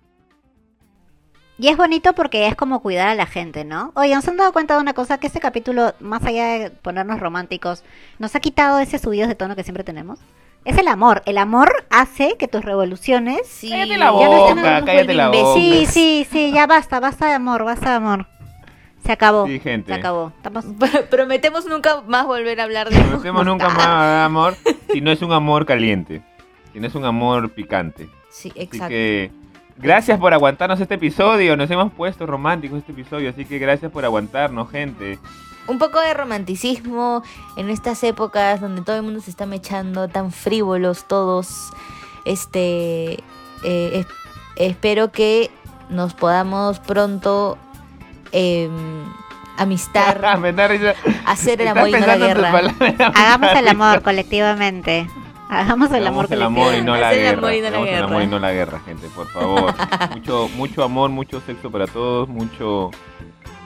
Y 1.60 1.68
es 1.68 1.76
bonito 1.76 2.14
porque 2.14 2.48
es 2.48 2.56
como 2.56 2.82
cuidar 2.82 3.10
a 3.10 3.16
la 3.16 3.26
gente, 3.26 3.66
¿no? 3.66 3.92
Oigan, 3.96 4.22
¿se 4.22 4.30
han 4.30 4.38
dado 4.38 4.54
cuenta 4.54 4.76
de 4.76 4.80
una 4.82 4.94
cosa? 4.94 5.18
Que 5.18 5.26
este 5.28 5.40
capítulo, 5.40 5.96
más 6.00 6.24
allá 6.24 6.46
de 6.60 6.70
ponernos 6.70 7.20
románticos, 7.20 7.84
nos 8.20 8.36
ha 8.36 8.40
quitado 8.40 8.80
ese 8.80 9.00
subidos 9.00 9.28
de 9.28 9.36
tono 9.36 9.56
que 9.56 9.64
siempre 9.64 9.84
tenemos. 9.84 10.20
Es 10.66 10.78
el 10.78 10.88
amor. 10.88 11.22
El 11.26 11.38
amor 11.38 11.70
hace 11.90 12.36
que 12.38 12.48
tus 12.48 12.64
revoluciones... 12.66 13.48
sí 13.48 13.70
Cállate 13.70 13.98
la 13.98 14.06
Ya 14.06 14.12
no 14.12 14.18
boca, 14.20 14.50
están- 14.62 14.86
cállate 14.86 15.14
la 15.14 15.30
boca. 15.30 15.54
Sí, 15.54 15.86
sí, 15.88 16.28
sí, 16.30 16.52
ya 16.52 16.68
basta, 16.68 17.00
basta 17.00 17.28
de 17.28 17.34
amor, 17.34 17.64
basta 17.64 17.90
de 17.92 17.96
amor. 17.96 18.28
Se 19.06 19.12
acabó. 19.14 19.48
Sí, 19.48 19.60
gente. 19.62 19.94
Se 19.94 19.98
acabó. 20.00 20.34
Estamos... 20.36 20.66
prometemos 21.10 21.66
nunca 21.68 22.02
más 22.08 22.26
volver 22.26 22.60
a 22.60 22.64
hablar 22.64 22.90
de 22.90 23.02
No 23.02 23.18
hacemos 23.18 23.46
nunca 23.46 23.70
más 23.70 24.26
amor 24.26 24.56
si 24.92 25.00
no 25.00 25.12
es 25.12 25.22
un 25.22 25.32
amor 25.32 25.66
caliente, 25.66 26.22
si 26.74 26.80
no 26.82 26.88
es 26.88 26.96
un 26.96 27.06
amor 27.06 27.50
picante. 27.52 28.10
sí 28.30 28.50
Así 28.50 28.60
exacto 28.60 28.90
que 28.90 29.32
gracias 29.78 30.20
por 30.20 30.34
aguantarnos 30.34 30.82
este 30.82 30.96
episodio. 30.96 31.56
Nos 31.56 31.72
hemos 31.72 31.94
puesto 31.94 32.26
románticos 32.26 32.80
este 32.80 32.92
episodio, 32.92 33.30
así 33.30 33.46
que 33.46 33.58
gracias 33.60 33.90
por 33.90 34.04
aguantarnos, 34.04 34.70
gente. 34.70 35.18
Un 35.68 35.78
poco 35.80 36.00
de 36.02 36.14
romanticismo 36.14 37.24
en 37.58 37.70
estas 37.70 38.04
épocas 38.04 38.62
donde 38.62 38.82
todo 38.82 38.96
el 38.96 39.04
mundo 39.04 39.20
se 39.22 39.30
está 39.30 39.46
mechando, 39.46 40.08
tan 40.08 40.32
frívolos 40.32 41.06
todos. 41.08 41.72
Este, 42.26 43.14
eh, 43.64 43.92
es- 43.94 44.08
espero 44.56 45.12
que 45.12 45.50
nos 45.90 46.14
podamos 46.14 46.80
pronto 46.80 47.58
em, 48.32 49.06
amistar, 49.58 50.24
hacer 51.26 51.62
el 51.62 51.68
amor 51.70 51.90
y 51.90 51.94
no 51.94 52.00
la 52.06 52.18
guerra. 52.18 52.52
Hagamos 53.16 53.52
el 53.56 53.68
amor 53.68 54.02
colectivamente. 54.04 55.10
Hagamos 55.50 55.92
el 55.94 56.06
amor 56.06 56.28
el 56.30 56.42
amor 56.42 56.74
y 56.76 56.82
colectivamente. 56.82 56.86
no 56.86 56.98
la 56.98 57.08
Hacer 57.08 57.20
el 57.20 57.26
guerra. 57.26 57.38
amor 57.40 57.54
y 57.54 57.62
no 57.62 57.70
la 57.70 57.78
Hagamos 57.78 57.88
el 57.98 58.04
amor 58.04 58.22
y 58.24 58.28
no 58.28 58.40
la 58.40 58.52
guerra, 58.52 58.80
gente, 58.86 59.08
por 59.16 59.28
favor. 59.30 59.74
mucho, 60.14 60.50
mucho 60.58 60.84
amor, 60.84 61.10
mucho 61.10 61.40
sexo 61.40 61.72
para 61.72 61.88
todos, 61.88 62.28
mucho, 62.28 62.92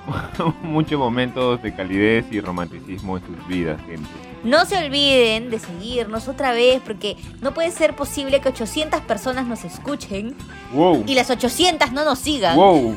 muchos 0.63 0.99
momentos 0.99 1.61
de 1.61 1.73
calidez 1.73 2.25
y 2.31 2.41
romanticismo 2.41 3.17
en 3.17 3.23
sus 3.25 3.47
vidas, 3.47 3.79
gente. 3.85 4.09
No 4.43 4.65
se 4.65 4.77
olviden 4.83 5.51
de 5.51 5.59
seguirnos 5.59 6.27
otra 6.27 6.51
vez 6.51 6.81
porque 6.85 7.15
no 7.41 7.53
puede 7.53 7.69
ser 7.71 7.95
posible 7.95 8.39
que 8.41 8.49
800 8.49 9.01
personas 9.01 9.45
nos 9.45 9.63
escuchen 9.63 10.35
Wow. 10.73 11.03
y 11.05 11.13
las 11.13 11.29
800 11.29 11.91
no 11.91 12.03
nos 12.03 12.19
sigan. 12.19 12.55
Wow. 12.55 12.95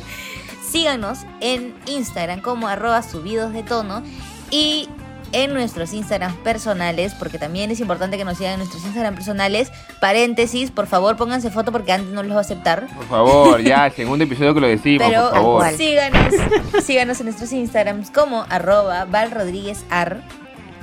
Síganos 0.70 1.20
en 1.40 1.74
Instagram 1.86 2.40
como 2.40 2.68
arroba 2.68 3.02
subidos 3.02 3.52
de 3.52 3.62
tono 3.62 4.02
y 4.50 4.88
en 5.32 5.54
nuestros 5.54 5.92
Instagram 5.92 6.34
personales, 6.44 7.14
porque 7.14 7.38
también 7.38 7.70
es 7.70 7.80
importante 7.80 8.16
que 8.18 8.24
nos 8.24 8.36
sigan 8.38 8.52
en 8.54 8.58
nuestros 8.60 8.82
Instagram 8.84 9.14
personales. 9.14 9.70
Paréntesis, 10.00 10.70
por 10.70 10.86
favor 10.86 11.16
pónganse 11.16 11.50
foto 11.50 11.72
porque 11.72 11.92
antes 11.92 12.10
no 12.12 12.22
los 12.22 12.32
va 12.32 12.38
a 12.38 12.40
aceptar. 12.40 12.86
Por 12.94 13.06
favor, 13.06 13.60
ya, 13.62 13.86
el 13.86 13.92
segundo 13.96 14.24
episodio 14.24 14.54
que 14.54 14.60
lo 14.60 14.66
decimos, 14.68 15.08
Pero 15.08 15.22
por 15.24 15.34
favor. 15.34 15.60
cual. 15.62 15.76
síganos, 15.76 16.34
síganos 16.82 17.20
en 17.20 17.26
nuestros 17.26 17.52
Instagrams 17.52 18.10
como 18.10 18.44
arroba 18.48 19.04
valrodríguezar. 19.04 20.22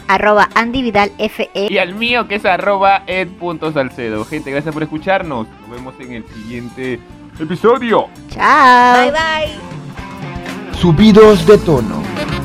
Arroba 0.09 0.47
Andy 0.55 0.83
Vidal 0.83 1.11
E. 1.17 1.27
FE. 1.27 1.49
Y 1.69 1.77
al 1.79 1.93
mío 1.93 2.29
que 2.29 2.35
es 2.35 2.45
arroba 2.45 3.03
ed.salcedo. 3.07 4.23
Gente, 4.23 4.51
gracias 4.51 4.73
por 4.73 4.81
escucharnos. 4.81 5.47
Nos 5.61 5.69
vemos 5.69 5.95
en 5.99 6.13
el 6.13 6.25
siguiente 6.29 6.99
episodio. 7.37 8.07
Chao. 8.29 9.01
Bye 9.01 9.11
bye. 9.11 10.79
Subidos 10.79 11.45
de 11.45 11.57
tono. 11.57 12.36